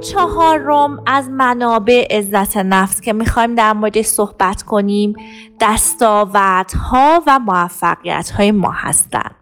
چهارم 0.03 1.03
از 1.05 1.29
منابع 1.29 2.07
عزت 2.17 2.57
نفس 2.57 3.01
که 3.01 3.13
می‌خوایم 3.13 3.55
در 3.55 3.73
مورد 3.73 4.01
صحبت 4.01 4.63
کنیم 4.63 5.13
دستاوردها 5.61 7.23
و 7.27 7.39
موفقیت 7.39 8.31
ما 8.51 8.71
هستند. 8.71 9.35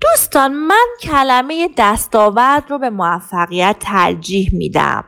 دوستان 0.00 0.52
من 0.52 0.86
کلمه 1.00 1.68
دستاورد 1.76 2.70
رو 2.70 2.78
به 2.78 2.90
موفقیت 2.90 3.76
ترجیح 3.80 4.50
میدم. 4.52 5.04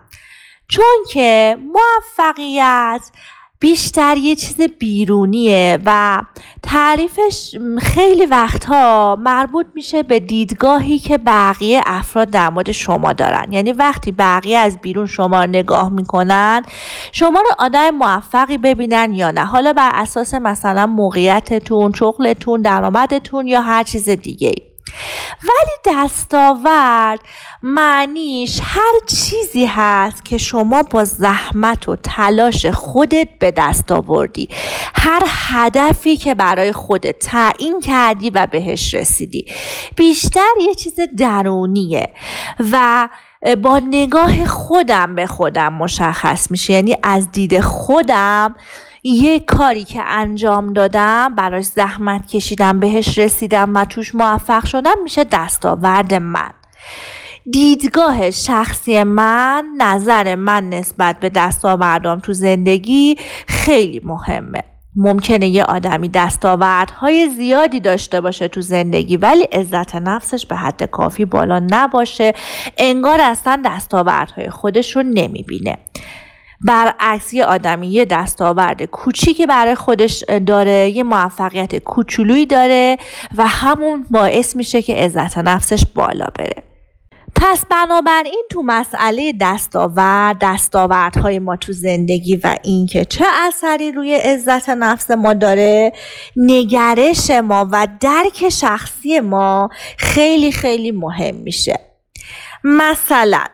چون 0.69 1.05
که 1.11 1.59
موفقیت 1.61 3.11
بیشتر 3.61 4.17
یه 4.17 4.37
چیز 4.37 4.61
بیرونیه 4.79 5.79
و 5.87 6.23
تعریفش 6.63 7.55
خیلی 7.79 8.27
وقتها 8.27 9.17
مربوط 9.21 9.67
میشه 9.75 10.03
به 10.03 10.21
دیدگاهی 10.21 10.99
که 10.99 11.19
بقیه 11.19 11.81
افراد 11.87 12.31
در 12.31 12.51
مورد 12.51 12.73
شما 12.73 13.13
دارن. 13.13 13.53
یعنی 13.53 13.73
وقتی 13.73 14.13
بقیه 14.13 14.59
از 14.59 14.79
بیرون 14.79 15.07
شما 15.07 15.45
رو 15.45 15.51
نگاه 15.51 15.89
می‌کنن 15.89 16.63
شما 17.13 17.41
رو 17.41 17.51
آدم 17.59 17.91
موفقی 17.91 18.59
ببینن 18.59 19.13
یا 19.15 19.31
نه. 19.31 19.45
حالا 19.45 19.73
بر 19.73 19.91
اساس 19.95 20.35
مثلا 20.35 20.87
موقعیتتون 20.87 21.93
شغلتون 21.93 22.63
درآمدتون 22.63 23.47
یا 23.47 23.61
هر 23.61 23.83
چیز 23.85 24.09
دیگه 24.09 24.68
ولی 25.43 25.97
دستاورد 25.97 27.21
معنیش 27.63 28.61
هر 28.63 28.93
چیزی 29.07 29.67
هست 29.67 30.25
که 30.25 30.39
شما 30.39 30.83
با 30.83 31.05
زحمت 31.05 31.89
و 31.89 31.97
تلاش 31.97 32.67
خودت 32.67 33.29
به 33.39 33.51
دست 33.51 33.93
آوردی. 33.93 34.49
هر 34.95 35.23
هدفی 35.27 36.17
که 36.17 36.35
برای 36.35 36.73
خودت 36.73 37.19
تعیین 37.19 37.81
کردی 37.81 38.31
و 38.31 38.47
بهش 38.47 38.95
رسیدی. 38.95 39.47
بیشتر 39.97 40.53
یه 40.61 40.75
چیز 40.75 40.95
درونیه 41.19 42.09
و 42.73 43.09
با 43.63 43.79
نگاه 43.79 44.47
خودم 44.47 45.15
به 45.15 45.27
خودم 45.27 45.73
مشخص 45.73 46.51
میشه. 46.51 46.73
یعنی 46.73 46.97
از 47.03 47.31
دید 47.31 47.61
خودم 47.61 48.55
یه 49.09 49.41
کاری 49.41 49.85
که 49.85 50.03
انجام 50.03 50.73
دادم 50.73 51.35
براش 51.35 51.65
زحمت 51.65 52.27
کشیدم 52.27 52.81
بهش 52.81 53.19
رسیدم 53.19 53.77
و 53.77 53.85
توش 53.85 54.15
موفق 54.15 54.67
شدم 54.67 55.03
میشه 55.03 55.25
دستاورد 55.25 56.15
من. 56.15 56.51
دیدگاه 57.51 58.31
شخصی 58.31 59.03
من 59.03 59.65
نظر 59.79 60.35
من 60.35 60.69
نسبت 60.69 61.21
به 61.21 61.29
دستاوردام 61.29 62.21
تو 62.21 62.33
زندگی 62.33 63.17
خیلی 63.47 64.01
مهمه. 64.05 64.65
ممکنه 64.97 65.49
یه 65.49 65.65
آدمی 65.65 66.09
دستاوردهای 66.09 67.29
زیادی 67.29 67.81
داشته 67.81 68.21
باشه 68.21 68.49
تو 68.49 68.61
زندگی 68.61 69.17
ولی 69.17 69.43
عزت 69.43 69.95
نفسش 69.95 70.47
به 70.47 70.57
حد 70.57 70.83
کافی 70.83 71.25
بالا 71.25 71.67
نباشه. 71.71 72.33
انگار 72.79 73.21
اصلا 73.21 73.63
دستاوردهای 73.65 74.51
خودش 74.51 74.97
رو 74.97 75.03
نمی‌بینه. 75.03 75.79
برعکس 76.61 77.35
یه 77.35 77.45
آدمی 77.45 77.89
یه 77.89 78.05
دستاورد 78.05 78.85
کوچیکی 78.85 79.47
برای 79.47 79.75
خودش 79.75 80.25
داره 80.47 80.91
یه 80.91 81.03
موفقیت 81.03 81.77
کوچولویی 81.77 82.47
داره 82.47 82.97
و 83.37 83.47
همون 83.47 84.07
باعث 84.11 84.57
میشه 84.57 84.83
که 84.83 84.95
عزت 84.95 85.39
نفسش 85.39 85.85
بالا 85.95 86.27
بره. 86.39 86.63
پس 87.41 87.65
بنابراین 87.71 88.45
تو 88.51 88.63
مسئله 88.63 89.33
دستاورد 89.41 90.37
دستاوردهای 90.41 91.39
ما 91.39 91.57
تو 91.57 91.73
زندگی 91.73 92.37
و 92.37 92.57
اینکه 92.63 93.05
چه 93.05 93.25
اثری 93.49 93.93
روی 93.93 94.15
عزت 94.15 94.69
نفس 94.69 95.11
ما 95.11 95.35
داره 95.35 95.93
نگرش 96.37 97.31
ما 97.31 97.69
و 97.73 97.89
درک 98.01 98.49
شخصی 98.49 99.21
ما 99.21 99.71
خیلی 99.99 100.53
خیلی 100.53 100.91
مهم 100.91 101.35
میشه. 101.35 101.81
مثلا 102.65 103.45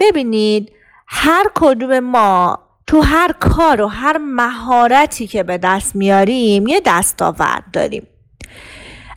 ببینید 0.00 0.72
هر 1.12 1.46
کدوم 1.54 2.00
ما 2.00 2.58
تو 2.86 3.00
هر 3.00 3.32
کار 3.40 3.80
و 3.80 3.86
هر 3.86 4.18
مهارتی 4.18 5.26
که 5.26 5.42
به 5.42 5.58
دست 5.58 5.96
میاریم 5.96 6.66
یه 6.66 6.80
دستاورد 6.84 7.64
داریم. 7.72 8.06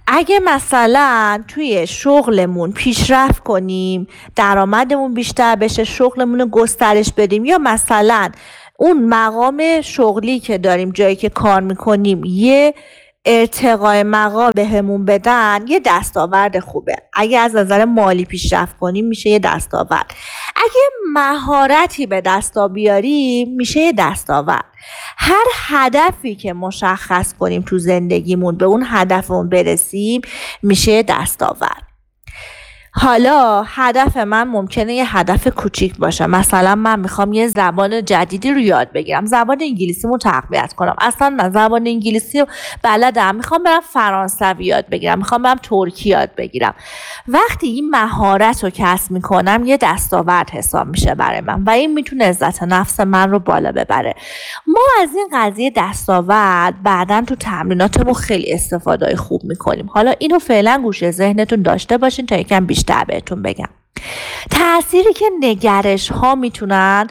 اگه 0.07 0.39
مثلا 0.39 1.43
توی 1.47 1.87
شغلمون 1.87 2.71
پیشرفت 2.71 3.43
کنیم 3.43 4.07
درآمدمون 4.35 5.13
بیشتر 5.13 5.55
بشه 5.55 5.83
شغلمون 5.83 6.39
رو 6.39 6.45
گسترش 6.45 7.13
بدیم 7.17 7.45
یا 7.45 7.57
مثلا 7.57 8.29
اون 8.77 9.05
مقام 9.05 9.81
شغلی 9.81 10.39
که 10.39 10.57
داریم 10.57 10.91
جایی 10.91 11.15
که 11.15 11.29
کار 11.29 11.61
می‌کنیم 11.61 12.23
یه 12.25 12.73
ارتقای 13.25 14.03
مقام 14.03 14.51
بهمون 14.55 15.05
بدن 15.05 15.65
یه 15.67 15.81
دستاورد 15.85 16.59
خوبه. 16.59 16.95
اگه 17.13 17.39
از 17.39 17.55
نظر 17.55 17.85
مالی 17.85 18.25
پیشرفت 18.25 18.77
کنیم 18.77 19.05
میشه 19.05 19.29
یه 19.29 19.39
دستاورد. 19.39 20.13
اگه 20.55 20.81
مهارتی 21.13 22.05
به 22.05 22.21
دستا 22.21 22.67
بیاریم 22.67 23.55
میشه 23.55 23.79
یه 23.79 23.93
دستاورد. 23.97 24.65
هر 25.17 25.45
هدفی 25.67 26.35
که 26.35 26.53
مشخص 26.53 27.33
کنیم 27.33 27.61
تو 27.61 27.77
زندگیمون 27.77 28.57
به 28.57 28.65
اون 28.65 28.83
هدفمون 28.87 29.49
برسیم 29.49 30.21
میشه 30.63 31.03
دستاورد. 31.03 31.92
حالا 32.95 33.63
هدف 33.67 34.17
من 34.17 34.43
ممکنه 34.43 34.93
یه 34.93 35.17
هدف 35.17 35.47
کوچیک 35.47 35.97
باشه. 35.97 36.27
مثلا 36.27 36.75
من 36.75 36.99
می‌خوام 36.99 37.33
یه 37.33 37.47
زبان 37.47 38.05
جدیدی 38.05 38.51
رو 38.51 38.59
یاد 38.59 38.91
بگیرم. 38.91 39.25
زبان 39.25 39.57
انگلیسی 39.61 40.07
رو 40.07 40.17
تقویت 40.17 40.73
کنم. 40.73 40.95
اصلا 41.01 41.29
من 41.29 41.49
زبان 41.49 41.87
انگلیسی 41.87 42.39
رو 42.39 42.45
بلدم. 42.83 43.35
می‌خوام 43.35 43.63
برم 43.63 43.81
فرانسوی 43.81 44.65
یاد 44.65 44.89
بگیرم. 44.89 45.17
می‌خوام 45.17 45.41
برم 45.41 45.57
ترکی 45.63 46.09
یاد 46.09 46.35
بگیرم. 46.37 46.73
وقتی 47.27 47.67
این 47.67 47.89
مهارت 47.89 48.63
رو 48.63 48.69
کسب 48.73 49.11
می‌کنم 49.11 49.63
یه 49.65 49.77
دستاورد 49.81 50.49
حساب 50.49 50.87
میشه 50.87 51.15
برای 51.15 51.41
من 51.41 51.63
و 51.63 51.69
این 51.69 51.93
می‌تونه 51.93 52.25
عزت 52.25 52.63
نفس 52.63 52.99
من 52.99 53.31
رو 53.31 53.39
بالا 53.39 53.71
ببره. 53.71 54.15
ما 54.67 54.81
از 55.01 55.09
این 55.15 55.27
قضیه 55.33 55.71
دستاورد 55.75 56.83
بعدا 56.83 57.21
تو 57.27 57.35
تمریناتمون 57.35 58.13
خیلی 58.13 58.53
استفاده 58.53 59.15
خوب 59.15 59.41
می‌کنیم. 59.43 59.89
حالا 59.89 60.13
اینو 60.19 60.39
فعلا 60.39 60.81
گوشه 60.83 61.11
ذهنتون 61.11 61.61
داشته 61.61 61.97
باشین 61.97 62.25
تا 62.25 62.35
یکم 62.35 62.65
بیشتر 62.65 62.82
بیشتر 62.83 63.03
بهتون 63.03 63.41
بگم. 63.41 63.69
تأثیری 64.51 65.13
که 65.13 65.25
نگرش 65.39 66.11
ها 66.11 66.35
می‌تونن 66.35 67.07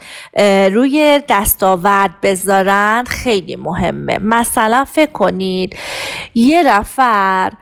روی 0.73 1.21
دستاورد 1.29 2.21
بذارن 2.23 3.05
خیلی 3.09 3.57
مهمه. 3.57 4.19
مثلا 4.19 4.85
فکر 4.85 5.13
کنید 5.13 5.77
یه 6.35 6.63
نفر 6.63 7.53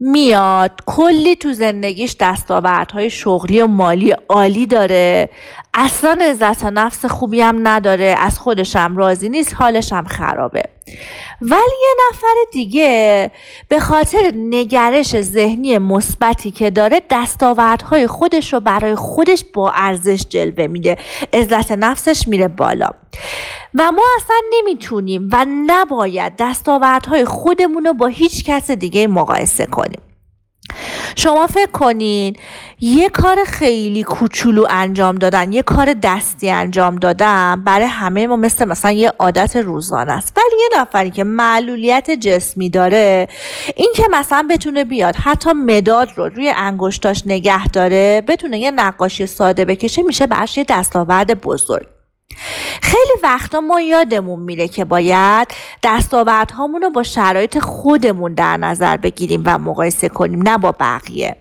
میاد 0.00 0.72
کلی 0.86 1.36
تو 1.36 1.52
زندگیش 1.52 2.16
دستاوردهای 2.20 3.10
شغلی 3.10 3.62
و 3.62 3.66
مالی 3.66 4.10
عالی 4.10 4.66
داره. 4.66 5.30
اصلا 5.74 6.18
عزت 6.30 6.64
نفس 6.64 7.04
خوبی 7.04 7.40
هم 7.40 7.68
نداره. 7.68 8.16
از 8.18 8.38
خودشم 8.38 8.96
راضی 8.96 9.28
نیست 9.28 9.54
حالش 9.54 9.92
هم 9.92 10.04
خرابه. 10.04 10.62
ولی 11.40 11.76
یه 11.82 11.94
نفر 12.10 12.34
دیگه 12.52 13.30
به 13.68 13.80
خاطر 13.80 14.32
نگرش 14.34 15.20
ذهنی 15.20 15.78
مثبتی 15.78 16.50
که 16.50 16.70
داره 16.70 17.02
دستاوردهای 17.10 18.06
خودش 18.06 18.52
رو 18.52 18.60
برای 18.60 18.94
خودش 18.94 19.44
با 19.54 19.70
ارزش 19.70 20.26
جلوه 20.28 20.66
میده. 20.66 20.96
عزت 21.32 21.72
نفسش 21.72 22.28
میره 22.28 22.48
بالا. 22.48 22.90
و 23.74 23.92
ما 23.92 24.02
اصلا 24.16 24.36
نمی‌تونیم 24.52 25.28
و 25.32 25.46
نباید 25.66 26.32
دستاوردهای 26.38 27.24
خودمون 27.24 27.84
رو 27.84 27.92
با 27.92 28.06
هیچ 28.06 28.44
کس 28.44 28.70
دیگه 28.70 29.06
مقایسه 29.06 29.66
کنیم. 29.66 30.00
شما 31.16 31.46
فکر 31.46 31.70
کنین 31.70 32.36
یه 32.80 33.08
کار 33.08 33.44
خیلی 33.46 34.02
کوچولو 34.02 34.66
انجام 34.70 35.14
دادن 35.14 35.52
یه 35.52 35.62
کار 35.62 35.94
دستی 36.02 36.50
انجام 36.50 36.96
دادن 36.96 37.62
برای 37.64 37.86
همه 37.86 38.26
ما 38.26 38.36
مثل 38.36 38.64
مثلا 38.64 38.92
یه 38.92 39.12
عادت 39.18 39.56
روزانه 39.56 40.12
است. 40.12 40.36
ولی 40.36 40.62
یه 40.62 40.80
نفری 40.80 41.10
که 41.10 41.24
معلولیت 41.24 42.10
جسمی 42.10 42.70
داره 42.70 43.28
این 43.76 43.92
که 43.96 44.02
مثلا 44.10 44.46
بتونه 44.50 44.84
بیاد 44.84 45.16
حتی 45.16 45.52
مداد 45.52 46.08
رو 46.16 46.28
روی 46.28 46.52
انگشتاش 46.56 47.22
نگه 47.26 47.68
داره 47.68 48.22
بتونه 48.28 48.58
یه 48.58 48.70
نقاشی 48.70 49.26
ساده 49.26 49.64
بکشه 49.64 50.02
میشه 50.02 50.26
براش 50.26 50.58
یه 50.58 50.64
دستاورد 50.68 51.40
بزرگ. 51.40 51.95
خیلی 52.82 53.12
وقتا 53.22 53.60
ما 53.60 53.80
یادمون 53.80 54.40
میره 54.40 54.68
که 54.68 54.84
باید 54.84 55.48
دستاوردهامون 55.82 56.82
رو 56.82 56.90
با 56.90 57.02
شرایط 57.02 57.58
خودمون 57.58 58.34
در 58.34 58.56
نظر 58.56 58.96
بگیریم 58.96 59.42
و 59.46 59.58
مقایسه 59.58 60.08
کنیم 60.08 60.42
نه 60.42 60.58
با 60.58 60.74
بقیه. 60.80 61.36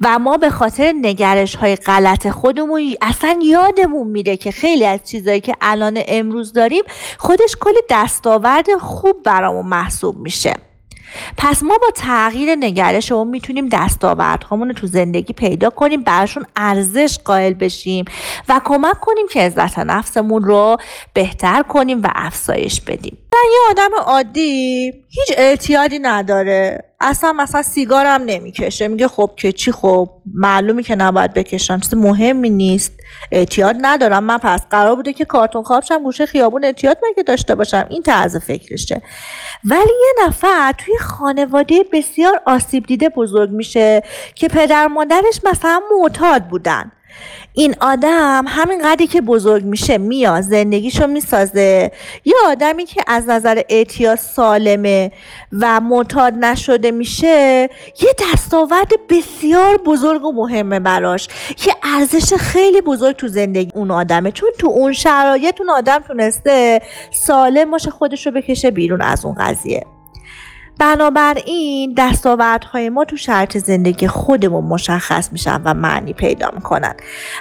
و 0.00 0.18
ما 0.18 0.36
به 0.36 0.50
خاطر 0.50 0.94
نگرش 1.02 1.54
های 1.54 1.76
غلط 1.76 2.28
خودمون 2.28 2.94
اصلا 3.02 3.38
یادمون 3.42 4.06
میره 4.06 4.36
که 4.36 4.50
خیلی 4.50 4.86
از 4.86 5.00
چیزهایی 5.04 5.40
که 5.40 5.54
الان 5.60 6.02
امروز 6.08 6.52
داریم 6.52 6.84
خودش 7.18 7.56
کلی 7.60 7.80
دستاورد 7.90 8.78
خوب 8.80 9.22
برامون 9.22 9.66
محسوب 9.66 10.18
میشه. 10.18 10.54
پس 11.36 11.62
ما 11.62 11.78
با 11.78 11.86
تغییر 11.94 12.54
نگرش 12.54 13.12
اون 13.12 13.28
می‌تونیم 13.28 13.68
دستاوردهامون 13.68 14.68
رو 14.68 14.74
تو 14.74 14.86
زندگی 14.86 15.32
پیدا 15.32 15.70
کنیم 15.70 16.02
براشون 16.02 16.46
ارزش 16.56 17.18
قائل 17.24 17.54
بشیم 17.54 18.04
و 18.48 18.60
کمک 18.64 19.00
کنیم 19.00 19.26
که 19.30 19.40
عزت 19.40 19.78
نفسمون 19.78 20.44
رو 20.44 20.76
بهتر 21.14 21.62
کنیم 21.62 22.02
و 22.02 22.08
افزایش 22.14 22.80
بدیم. 22.80 23.18
یه 23.52 23.58
آدم 23.70 23.90
عادی 24.04 24.92
هیچ 25.08 25.34
اعتیادی 25.36 25.98
نداره. 25.98 26.84
اصلا 27.00 27.32
مثلا 27.32 27.62
سیگارم 27.62 28.22
نمی‌کشه. 28.22 28.88
میگه 28.88 29.08
خب 29.08 29.30
که 29.36 29.52
چی؟ 29.52 29.72
خب 29.72 30.10
معلومی 30.34 30.82
که 30.82 30.96
نباید 30.96 31.34
بکشم. 31.34 31.80
چیز 31.80 31.94
مهمی 31.94 32.50
نیست. 32.50 32.92
اعتیاد 33.32 33.76
ندارم. 33.80 34.24
من 34.24 34.38
پس 34.38 34.60
قرار 34.70 34.96
بوده 34.96 35.12
که 35.12 35.24
کارتون 35.24 35.62
خوابشم 35.62 36.02
گوشه 36.02 36.26
خیابون 36.26 36.64
اعتیاد 36.64 36.98
مگه 37.10 37.22
داشته 37.22 37.54
باشم. 37.54 37.86
این 37.88 38.02
طرز 38.02 38.36
فکرشه. 38.36 39.02
ولی 39.64 39.80
یه 39.80 40.26
نفر 40.26 40.72
توی 40.78 40.98
خانواده 40.98 41.84
بسیار 41.92 42.40
آسیب 42.46 42.86
دیده 42.86 43.08
بزرگ 43.08 43.50
میشه 43.50 44.02
که 44.34 44.48
پدر 44.48 44.86
مادرش 44.86 45.40
مثلا 45.44 45.80
معتاد 46.00 46.42
بودن. 46.42 46.92
این 47.52 47.74
آدم 47.80 48.44
همین 48.48 48.82
قدری 48.84 49.06
که 49.06 49.20
بزرگ 49.20 49.64
میشه 49.64 49.98
میاد 49.98 50.40
زندگیشو 50.40 51.06
می‌سازه. 51.06 51.92
یه 52.24 52.34
آدمی 52.46 52.84
که 52.84 53.02
از 53.06 53.28
نظر 53.28 53.62
اعتیاد 53.68 54.18
سالمه 54.18 55.12
و 55.52 55.80
معتاد 55.80 56.34
نشده 56.34 56.90
میشه 56.90 57.68
یه 58.02 58.14
دستاورد 58.32 58.92
بسیار 59.08 59.76
بزرگ 59.76 60.24
و 60.24 60.32
مهمه 60.32 60.80
براش 60.80 61.28
یه 61.66 61.74
ارزش 61.82 62.34
خیلی 62.34 62.80
بزرگ 62.80 63.16
تو 63.16 63.28
زندگی 63.28 63.72
اون 63.74 63.90
آدمه. 63.90 64.30
چون 64.30 64.50
تو 64.58 64.66
اون 64.66 64.92
شرایط 64.92 65.60
اون 65.60 65.70
آدم 65.70 65.98
تونسته 65.98 66.82
سالم 67.12 67.70
باشه 67.70 67.90
خودشو 67.90 68.30
بکشه 68.30 68.70
بیرون 68.70 69.02
از 69.02 69.24
اون 69.24 69.34
قضیه. 69.34 69.86
بنابراین 70.78 71.94
دستاوردهای 71.96 72.88
ما 72.88 73.04
تو 73.04 73.16
شرط 73.16 73.58
زندگی 73.58 74.06
خودمون 74.06 74.64
مشخص 74.64 75.32
میشن 75.32 75.62
و 75.64 75.74
معنی 75.74 76.12
پیدا 76.12 76.50
می‌کنن. 76.54 76.94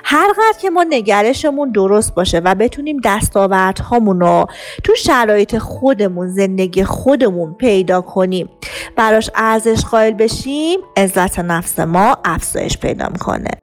هر 0.04 0.28
قدر 0.32 0.60
که 0.62 0.70
ما 0.70 0.86
نگرشمون 0.90 1.72
درست 1.72 2.16
باشه 2.16 2.40
و 2.40 2.56
بتونیم 2.56 2.98
دستاوردهامون 3.04 4.20
رو 4.20 4.48
تو 4.84 4.96
شرایط 4.96 5.58
خودمون 5.58 6.28
زندگی 6.28 6.84
خودمون 6.84 7.54
پیدا 7.54 8.02
کنیم. 8.02 8.50
براش 8.96 9.30
ارزش 9.36 9.86
قائل 9.86 10.14
بشیم 10.14 10.80
عزت 10.98 11.40
نفس 11.40 11.80
ما 11.80 12.18
افزایش 12.26 12.78
پیدا 12.78 13.10
می‌کنه. 13.10 13.63